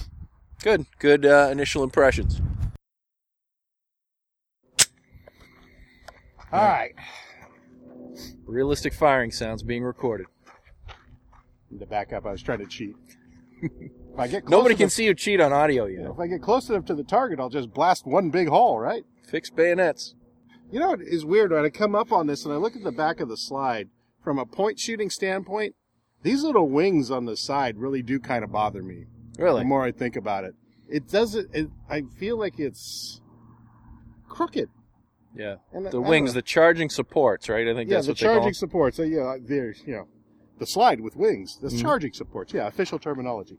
[0.64, 2.40] Good, good uh, initial impressions.
[6.54, 6.96] All right.
[8.50, 10.26] Realistic firing sounds being recorded.
[11.78, 12.96] To back up, I was trying to cheat.
[13.62, 13.72] if
[14.18, 16.12] I get close Nobody can see you cheat on audio you know, yet.
[16.14, 19.04] if I get close enough to the target, I'll just blast one big hole, right?
[19.28, 20.16] Fixed bayonets.
[20.72, 22.84] You know what is weird when I come up on this and I look at
[22.84, 23.90] the back of the slide
[24.24, 25.76] from a point shooting standpoint.
[26.24, 29.06] These little wings on the side really do kind of bother me.
[29.38, 29.62] Really?
[29.62, 30.56] The more I think about it,
[30.90, 31.54] it doesn't.
[31.54, 33.22] It, I feel like it's
[34.28, 34.70] crooked.
[35.36, 35.56] Yeah.
[35.74, 37.68] And The wings, the charging supports, right?
[37.68, 38.54] I think yeah, that's the what they call charging them.
[38.56, 39.00] supports.
[39.00, 40.08] Uh, yeah, there's you know,
[40.58, 41.58] the slide with wings.
[41.62, 41.82] The Mhm.
[41.82, 42.54] charging supports.
[42.54, 43.58] Yeah, official terminology.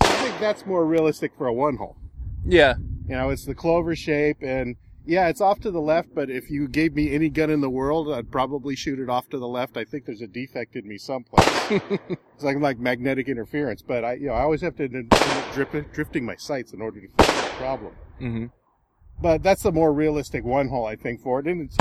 [0.00, 1.96] I think that's more realistic for a one hole.
[2.44, 2.74] Yeah.
[3.06, 6.14] You know, it's the clover shape, and yeah, it's off to the left.
[6.14, 9.28] But if you gave me any gun in the world, I'd probably shoot it off
[9.30, 9.76] to the left.
[9.76, 11.46] I think there's a defect in me someplace.
[11.70, 13.82] it's like like magnetic interference.
[13.82, 16.80] But I, you know, I always have to end up drip, drifting my sights in
[16.80, 17.94] order to fix that problem.
[18.20, 18.46] Mm-hmm.
[19.20, 21.46] But that's the more realistic one hole, I think, for it.
[21.46, 21.76] And it's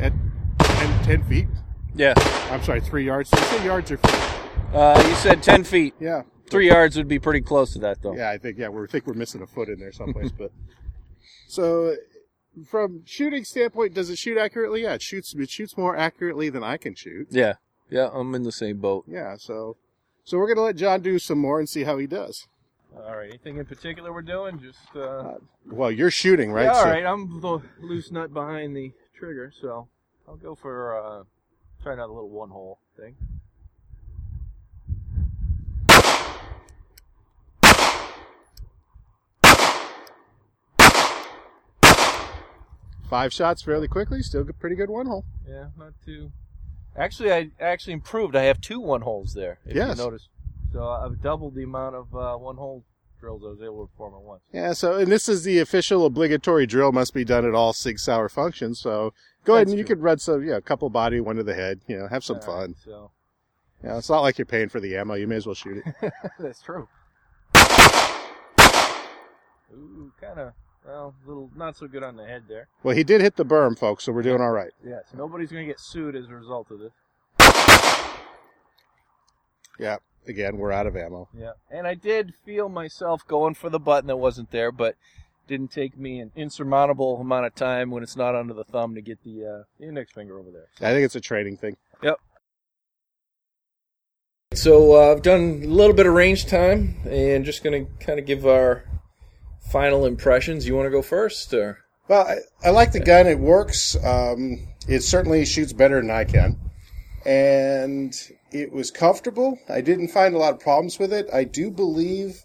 [0.00, 0.12] at
[0.60, 1.48] 10, 10 feet.
[1.94, 2.14] Yeah.
[2.50, 3.30] I'm sorry, three yards.
[3.30, 4.14] Did you say yards or feet?
[4.72, 5.94] Uh, you said 10 feet.
[5.98, 6.22] Yeah.
[6.48, 8.14] Three yards would be pretty close to that, though.
[8.14, 10.30] Yeah, I think yeah, we think we're missing a foot in there someplace.
[10.38, 10.52] but
[11.48, 11.96] so,
[12.64, 14.82] from shooting standpoint, does it shoot accurately?
[14.82, 15.34] Yeah, it shoots.
[15.34, 17.28] It shoots more accurately than I can shoot.
[17.30, 17.54] Yeah.
[17.90, 19.04] Yeah, I'm in the same boat.
[19.06, 19.76] Yeah, so
[20.24, 22.46] so we're gonna let John do some more and see how he does.
[22.96, 23.28] All right.
[23.30, 24.58] Anything in particular we're doing?
[24.60, 25.34] Just, uh.
[25.66, 26.64] Well, you're shooting, right?
[26.64, 27.04] Yeah, all So- right.
[27.06, 29.88] I'm the loose nut behind the trigger, so
[30.26, 31.24] I'll go for, uh,
[31.82, 33.16] trying out a little one hole thing.
[43.08, 44.22] Five shots fairly quickly.
[44.22, 45.24] Still a pretty good one hole.
[45.48, 46.30] Yeah, not too.
[46.96, 48.34] Actually, I actually improved.
[48.36, 49.58] I have two one holes there.
[49.64, 49.96] If Yes.
[49.98, 50.28] you notice,
[50.72, 52.84] so I've doubled the amount of uh, one hole
[53.20, 54.42] drills I was able to perform at once.
[54.52, 54.72] Yeah.
[54.74, 56.92] So, and this is the official obligatory drill.
[56.92, 58.78] Must be done at all Sig Sauer functions.
[58.80, 59.12] So
[59.44, 59.96] go ahead That's and you true.
[59.96, 61.80] could run some, yeah, a couple body, one to the head.
[61.86, 62.56] You know, have some All fun.
[62.68, 63.10] right, so
[63.82, 65.14] Yeah, it's not like you're paying for the ammo.
[65.14, 66.12] You may as well shoot it.
[66.38, 66.88] that's true.
[69.74, 70.52] Ooh, kind of.
[70.88, 72.68] Well, a little not so good on the head there.
[72.82, 74.04] well, he did hit the berm, folks.
[74.04, 74.70] So we're doing all right.
[74.82, 76.92] Yes, nobody's gonna get sued as a result of this.
[79.78, 79.96] Yeah.
[80.26, 81.28] Again, we're out of ammo.
[81.38, 84.94] Yeah, and I did feel myself going for the button that wasn't there, but
[85.46, 89.00] didn't take me an insurmountable amount of time when it's not under the thumb to
[89.00, 90.68] get the uh, index finger over there.
[90.86, 91.76] I think it's a training thing.
[92.02, 92.18] Yep.
[94.52, 98.18] So uh, I've done a little bit of range time, and just going to kind
[98.18, 98.84] of give our
[99.70, 100.66] final impressions.
[100.66, 103.26] You want to go first, or Well, I, I like the gun.
[103.26, 103.96] It works.
[104.04, 106.58] Um, it certainly shoots better than I can.
[107.26, 108.14] And
[108.50, 109.58] it was comfortable.
[109.68, 111.28] I didn't find a lot of problems with it.
[111.32, 112.44] I do believe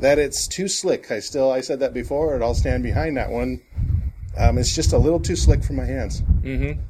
[0.00, 1.10] that it's too slick.
[1.10, 3.62] I still, I said that before, and I'll stand behind that one.
[4.36, 6.22] Um, it's just a little too slick for my hands.
[6.42, 6.80] mm-hmm.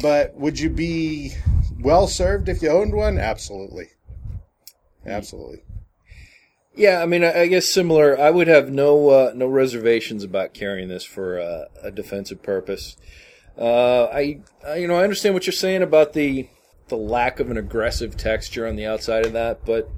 [0.00, 1.32] But would you be
[1.80, 3.18] well served if you owned one?
[3.18, 3.88] Absolutely.
[5.06, 5.62] Absolutely.
[6.74, 8.18] Yeah, I mean, I, guess similar.
[8.18, 12.96] I would have no uh, no reservations about carrying this for uh, a defensive purpose.
[13.58, 16.48] Uh, I, I, you know, I understand what you're saying about the
[16.88, 19.90] the lack of an aggressive texture on the outside of that, but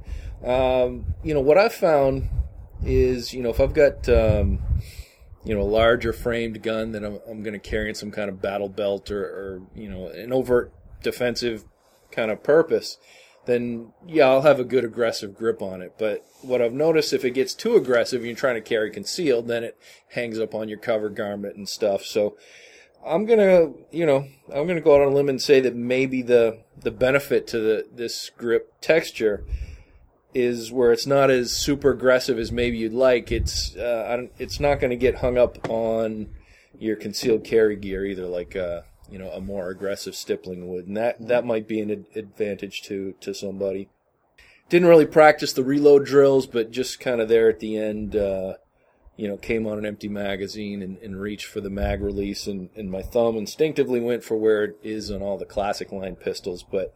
[0.45, 2.29] um, you know what I've found
[2.85, 4.59] is, you know, if I've got um,
[5.45, 8.29] you know a larger framed gun that I'm, I'm going to carry in some kind
[8.29, 11.65] of battle belt or, or you know an overt defensive
[12.11, 12.99] kind of purpose,
[13.47, 15.95] then yeah, I'll have a good aggressive grip on it.
[15.99, 19.49] But what I've noticed, if it gets too aggressive and you're trying to carry concealed,
[19.49, 19.77] then it
[20.09, 22.05] hangs up on your cover garment and stuff.
[22.05, 22.37] So
[23.05, 26.23] I'm gonna, you know, I'm gonna go out on a limb and say that maybe
[26.23, 29.45] the the benefit to the this grip texture
[30.35, 33.31] is where it's not as super aggressive as maybe you'd like.
[33.31, 36.31] It's uh, it's not going to get hung up on
[36.79, 38.83] your concealed carry gear either, like uh,
[39.13, 42.83] you know a more aggressive stippling would, and that that might be an ad- advantage
[42.83, 43.89] to to somebody.
[44.69, 48.55] Didn't really practice the reload drills, but just kind of there at the end, uh,
[49.17, 52.71] you know, came on an empty magazine and, and reached for the mag release, and,
[52.75, 56.65] and my thumb instinctively went for where it is on all the classic line pistols,
[56.65, 56.95] but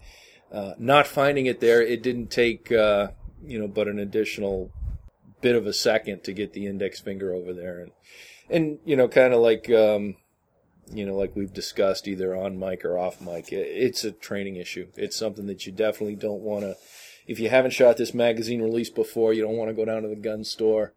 [0.50, 3.08] uh, not finding it there, it didn't take uh,
[3.44, 4.72] you know but an additional
[5.42, 7.92] bit of a second to get the index finger over there, and
[8.48, 10.16] and you know, kind of like um,
[10.92, 14.88] you know, like we've discussed either on mic or off mic, it's a training issue.
[14.96, 16.76] It's something that you definitely don't want to.
[17.26, 20.08] If you haven't shot this magazine release before, you don't want to go down to
[20.08, 20.92] the gun store,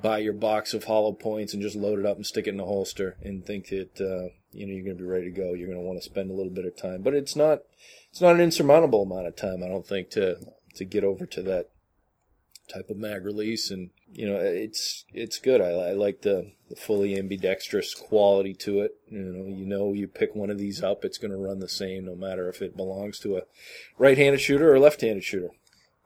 [0.00, 2.60] buy your box of hollow points, and just load it up and stick it in
[2.60, 5.54] a holster and think that uh, you know you're going to be ready to go.
[5.54, 7.60] You're going to want to spend a little bit of time, but it's not.
[8.10, 10.36] It's not an insurmountable amount of time, I don't think, to
[10.74, 11.70] to get over to that
[12.72, 15.60] type of mag release, and you know it's it's good.
[15.60, 18.96] I, I like the, the fully ambidextrous quality to it.
[19.08, 21.68] You know, you know, you pick one of these up, it's going to run the
[21.68, 23.42] same, no matter if it belongs to a
[23.98, 25.50] right-handed shooter or left-handed shooter.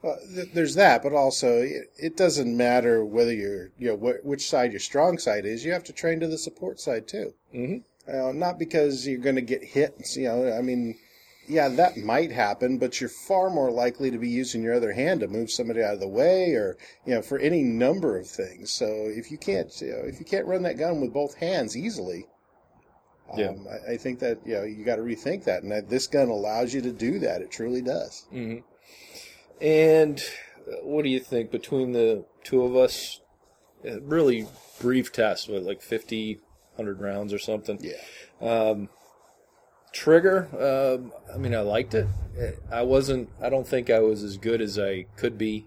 [0.02, 4.24] Well, th- there's that, but also it, it doesn't matter whether you're you know wh-
[4.24, 5.64] which side your strong side is.
[5.64, 7.34] You have to train to the support side too.
[7.54, 7.78] Mm-hmm.
[8.08, 9.96] Uh, not because you're going to get hit.
[10.14, 10.96] You know, I mean,
[11.48, 15.20] yeah, that might happen, but you're far more likely to be using your other hand
[15.20, 18.72] to move somebody out of the way, or you know, for any number of things.
[18.72, 21.76] So if you can't, you know, if you can't run that gun with both hands
[21.76, 22.26] easily,
[23.32, 23.54] um, Yeah.
[23.88, 26.28] I, I think that you know you got to rethink that, and that this gun
[26.28, 27.42] allows you to do that.
[27.42, 28.26] It truly does.
[28.32, 28.58] Mm-hmm.
[29.64, 30.22] And
[30.68, 33.20] uh, what do you think between the two of us?
[33.84, 34.46] Really
[34.80, 36.40] brief test with like 50,
[36.74, 37.78] 100 rounds or something.
[37.80, 37.94] Yeah.
[38.40, 38.88] Um,
[39.96, 42.06] trigger, um, I mean, I liked it.
[42.70, 43.30] I wasn't.
[43.40, 45.64] I don't think I was as good as I could be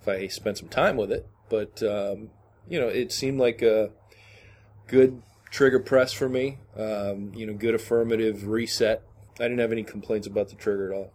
[0.00, 1.26] if I spent some time with it.
[1.48, 2.30] But um,
[2.68, 3.90] you know, it seemed like a
[4.88, 6.58] good trigger press for me.
[6.76, 9.02] Um, you know, good affirmative reset.
[9.40, 11.12] I didn't have any complaints about the trigger at all.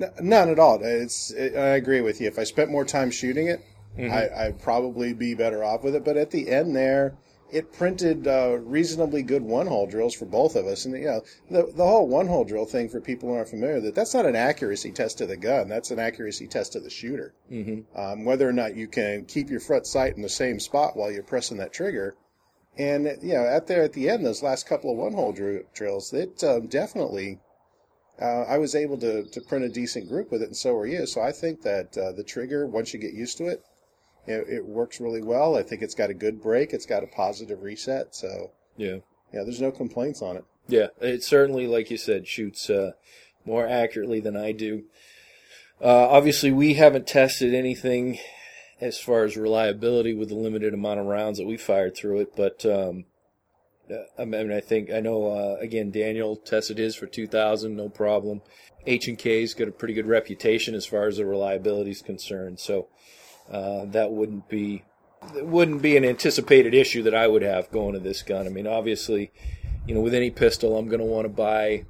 [0.00, 0.80] N- None at all.
[0.82, 1.30] It's.
[1.30, 2.26] It, I agree with you.
[2.26, 3.60] If I spent more time shooting it,
[3.96, 6.04] I, I'd probably be better off with it.
[6.04, 7.14] But at the end there,
[7.50, 10.84] it printed uh, reasonably good one-hole drills for both of us.
[10.84, 13.86] And you know, the the whole one-hole drill thing for people who aren't familiar with
[13.86, 15.68] it, that's not an accuracy test of the gun.
[15.68, 17.34] That's an accuracy test of the shooter.
[17.50, 17.98] Mm-hmm.
[17.98, 21.10] Um, whether or not you can keep your front sight in the same spot while
[21.10, 22.16] you're pressing that trigger.
[22.78, 26.12] And you know, at there at the end, those last couple of one-hole dr- drills,
[26.12, 27.40] it um, definitely
[28.20, 30.86] uh, I was able to, to print a decent group with it, and so were
[30.86, 31.06] you.
[31.06, 33.62] So I think that uh, the trigger, once you get used to it,
[34.26, 35.56] it, it works really well.
[35.56, 36.72] I think it's got a good break.
[36.72, 38.14] It's got a positive reset.
[38.14, 38.96] So Yeah.
[39.32, 40.44] yeah, there's no complaints on it.
[40.68, 42.92] Yeah, it certainly, like you said, shoots uh,
[43.44, 44.84] more accurately than I do.
[45.80, 48.18] Uh, obviously, we haven't tested anything
[48.80, 52.34] as far as reliability with the limited amount of rounds that we fired through it,
[52.34, 53.04] but um,
[53.90, 55.28] uh, I mean, I think I know.
[55.28, 58.42] Uh, again, Daniel tested his for 2,000, no problem.
[58.86, 62.58] H and K's got a pretty good reputation as far as the reliability is concerned,
[62.58, 62.88] so
[63.50, 64.84] uh, that wouldn't be
[65.34, 68.46] it wouldn't be an anticipated issue that I would have going to this gun.
[68.46, 69.32] I mean, obviously,
[69.86, 71.84] you know, with any pistol, I'm going to want to buy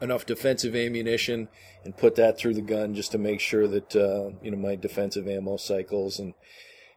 [0.00, 1.48] enough defensive ammunition
[1.84, 4.74] and put that through the gun just to make sure that uh, you know my
[4.74, 6.34] defensive ammo cycles and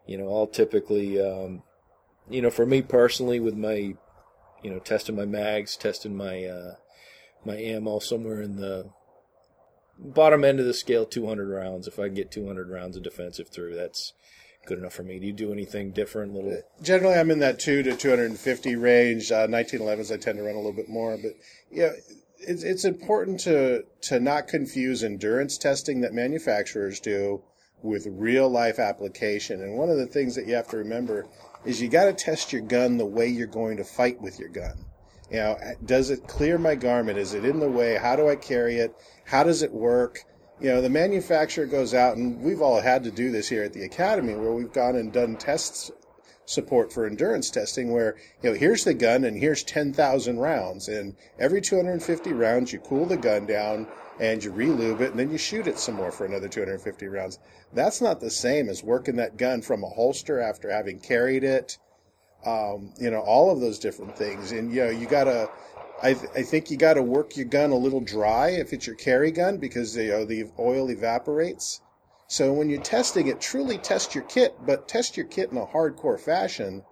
[0.08, 1.62] you know I'll typically um,
[2.30, 3.96] you know for me personally with my
[4.64, 6.76] you know testing my mags, testing my uh,
[7.46, 8.90] my ammo somewhere in the
[9.98, 11.88] bottom end of the scale, 200 rounds.
[11.88, 14.14] If I can get 200 rounds of defensive through, that's
[14.66, 15.20] good enough for me.
[15.20, 16.34] Do you do anything different?
[16.34, 19.32] Little Generally, I'm in that two to 250 range.
[19.32, 21.34] Uh, 1911s, I tend to run a little bit more, but
[21.72, 21.92] yeah,
[22.40, 27.42] it's it's important to to not confuse endurance testing that manufacturers do
[27.82, 29.62] with real life application.
[29.62, 31.28] And one of the things that you have to remember
[31.66, 34.50] is you got to test your gun the way you're going to fight with your
[34.50, 34.86] gun.
[35.30, 37.18] You know, does it clear my garment?
[37.18, 37.96] Is it in the way?
[37.96, 38.96] How do I carry it?
[39.26, 40.24] How does it work?
[40.60, 43.74] You know, the manufacturer goes out, and we've all had to do this here at
[43.74, 45.92] the academy, where we've gone and done tests
[46.46, 51.16] support for endurance testing where you know here's the gun and here's 10,000 rounds and
[51.40, 53.88] every 250 rounds you cool the gun down
[54.20, 57.40] and you relube it and then you shoot it some more for another 250 rounds
[57.74, 61.80] that's not the same as working that gun from a holster after having carried it
[62.46, 65.50] um, you know all of those different things and you know you gotta
[66.02, 68.86] I, th- I think you got to work your gun a little dry if it's
[68.86, 71.82] your carry gun because you know, the oil evaporates
[72.28, 75.66] so when you're testing it, truly test your kit, but test your kit in a
[75.66, 76.84] hardcore fashion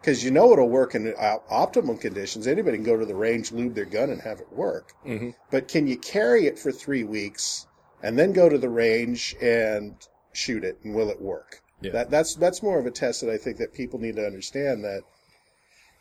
[0.00, 2.46] because you know it'll work in uh, optimal conditions.
[2.46, 4.92] Anybody can go to the range, lube their gun, and have it work.
[5.04, 5.34] Mhm.
[5.50, 7.66] But can you carry it for three weeks
[8.02, 9.96] and then go to the range and
[10.32, 11.62] shoot it, and will it work?
[11.80, 11.92] Yeah.
[11.92, 14.84] That that's that's more of a test that I think that people need to understand
[14.84, 15.02] that.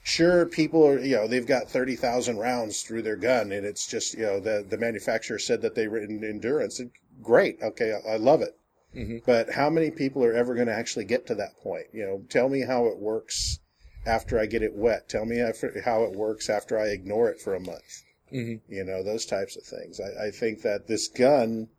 [0.08, 3.88] Sure, people are you know they've got thirty thousand rounds through their gun, and it's
[3.88, 6.80] just you know the the manufacturer said that they were in endurance.
[6.80, 6.92] And
[7.24, 8.56] great, okay, I, I love it.
[8.96, 9.24] Mhm.
[9.26, 11.88] But how many people are ever going to actually get to that point?
[11.92, 13.58] You know, tell me how it works
[14.06, 15.10] after I get it wet.
[15.10, 15.38] Tell me
[15.84, 18.04] how it works after I ignore it for a month.
[18.32, 18.62] Mhm.
[18.70, 20.00] You know, those types of things.
[20.00, 21.70] I, I think that this gun,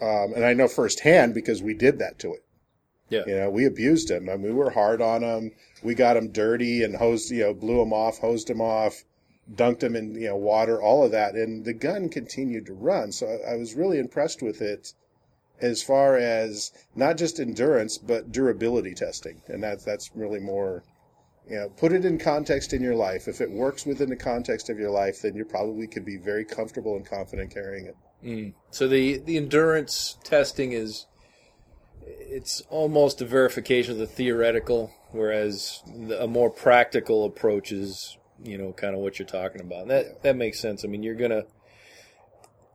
[0.00, 2.44] um, and I know firsthand because we did that to it.
[3.08, 3.22] Yeah.
[3.26, 4.28] You know, we abused him.
[4.28, 5.52] I mean, we were hard on him.
[5.82, 9.04] We got him dirty and hosed, you know, blew him off, hosed him off,
[9.54, 11.34] dunked him in, you know, water, all of that.
[11.34, 13.12] And the gun continued to run.
[13.12, 14.92] So I, I was really impressed with it
[15.60, 19.40] as far as not just endurance, but durability testing.
[19.48, 20.84] And that's, that's really more,
[21.48, 23.26] you know, put it in context in your life.
[23.26, 26.44] If it works within the context of your life, then you probably could be very
[26.44, 27.96] comfortable and confident carrying it.
[28.24, 28.52] Mm.
[28.70, 31.06] So the the endurance testing is
[32.08, 38.58] it's almost a verification of the theoretical, whereas the, a more practical approach is, you
[38.58, 39.82] know, kind of what you're talking about.
[39.82, 40.84] And that that makes sense.
[40.84, 41.44] I mean, you're gonna,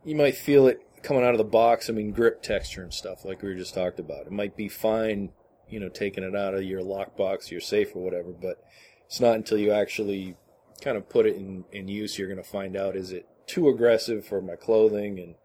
[0.03, 1.89] you might feel it coming out of the box.
[1.89, 4.27] I mean, grip texture and stuff, like we were just talked about.
[4.27, 5.31] It might be fine,
[5.69, 8.31] you know, taking it out of your lockbox, your safe, or whatever.
[8.31, 8.63] But
[9.05, 10.35] it's not until you actually
[10.81, 14.25] kind of put it in in use you're gonna find out is it too aggressive
[14.25, 15.35] for my clothing and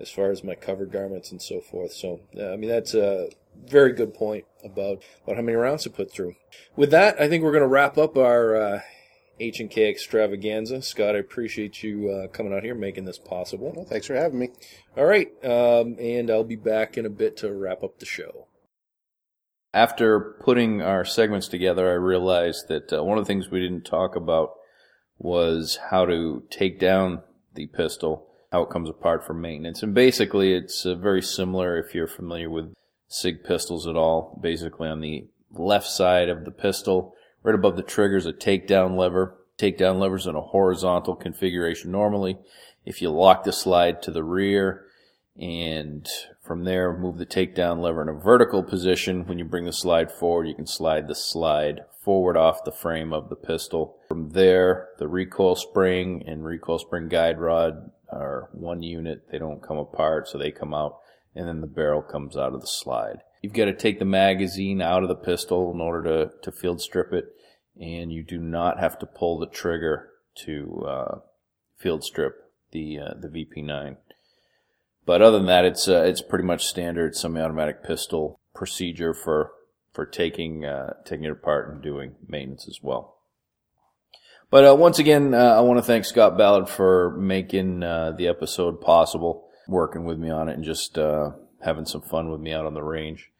[0.00, 1.92] as far as my covered garments and so forth.
[1.92, 3.28] So, uh, I mean, that's a
[3.66, 6.34] very good point about, about how many rounds to put through.
[6.76, 8.80] With that, I think we're going to wrap up our uh,
[9.38, 10.82] H&K extravaganza.
[10.82, 13.72] Scott, I appreciate you uh, coming out here making this possible.
[13.74, 14.50] Well, thanks for having me.
[14.96, 18.48] All right, um, and I'll be back in a bit to wrap up the show.
[19.74, 23.84] After putting our segments together, I realized that uh, one of the things we didn't
[23.84, 24.50] talk about
[25.18, 27.22] was how to take down
[27.54, 29.82] the pistol how it comes apart for maintenance.
[29.82, 32.74] And basically, it's uh, very similar if you're familiar with
[33.08, 34.38] SIG pistols at all.
[34.40, 38.96] Basically, on the left side of the pistol, right above the trigger is a takedown
[38.96, 39.38] lever.
[39.58, 42.38] Takedown lever's in a horizontal configuration normally.
[42.84, 44.84] If you lock the slide to the rear
[45.40, 46.06] and
[46.42, 50.12] from there move the takedown lever in a vertical position, when you bring the slide
[50.12, 53.96] forward, you can slide the slide forward off the frame of the pistol.
[54.08, 59.30] From there, the recoil spring and recoil spring guide rod are one unit.
[59.30, 60.98] They don't come apart, so they come out,
[61.34, 63.18] and then the barrel comes out of the slide.
[63.42, 66.80] You've got to take the magazine out of the pistol in order to, to field
[66.80, 67.26] strip it,
[67.80, 70.10] and you do not have to pull the trigger
[70.44, 71.18] to uh,
[71.78, 72.36] field strip
[72.70, 73.96] the uh, the VP9.
[75.04, 79.52] But other than that, it's uh, it's pretty much standard semi-automatic pistol procedure for
[79.92, 83.16] for taking uh, taking it apart and doing maintenance as well.
[84.52, 88.28] But uh, once again, uh, I want to thank Scott Ballard for making uh, the
[88.28, 91.30] episode possible, working with me on it, and just uh,
[91.62, 93.30] having some fun with me out on the range.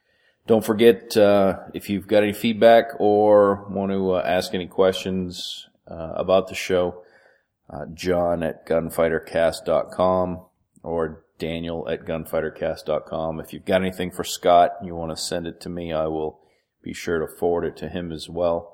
[0.47, 5.69] Don't forget, uh, if you've got any feedback or want to uh, ask any questions
[5.87, 7.03] about the show,
[7.93, 10.41] John at gunfightercast.com
[10.83, 13.39] or Daniel at gunfightercast.com.
[13.39, 16.07] If you've got anything for Scott and you want to send it to me, I
[16.07, 16.41] will
[16.83, 18.72] be sure to forward it to him as well.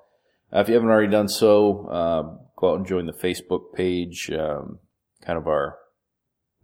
[0.53, 2.22] Uh, if you haven't already done so, uh,
[2.57, 4.30] go out and join the Facebook page.
[4.30, 4.78] Um,
[5.22, 5.78] kind of our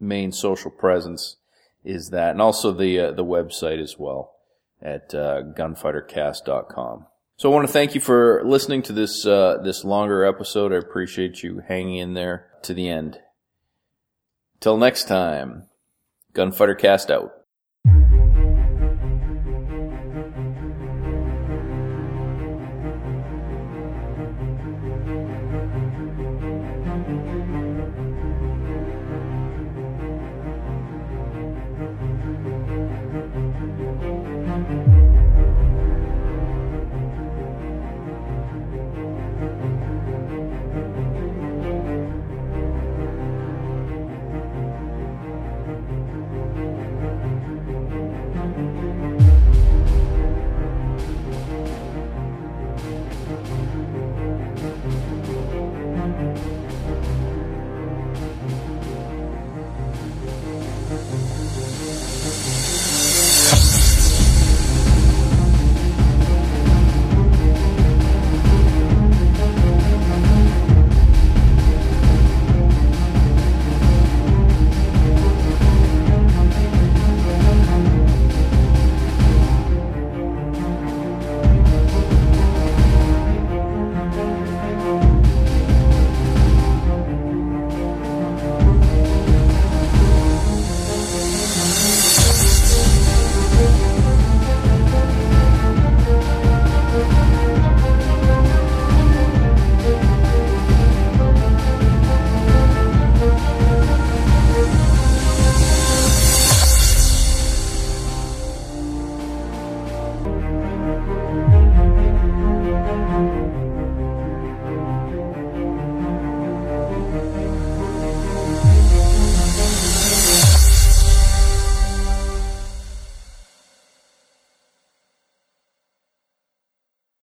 [0.01, 1.37] main social presence
[1.85, 4.32] is that, and also the uh, the website as well
[4.80, 7.07] at uh, gunfightercast.com.
[7.37, 10.72] So I want to thank you for listening to this uh, this longer episode.
[10.72, 13.18] I appreciate you hanging in there to the end.
[14.61, 15.68] Till next time,
[16.32, 17.43] Gunfighter Cast out.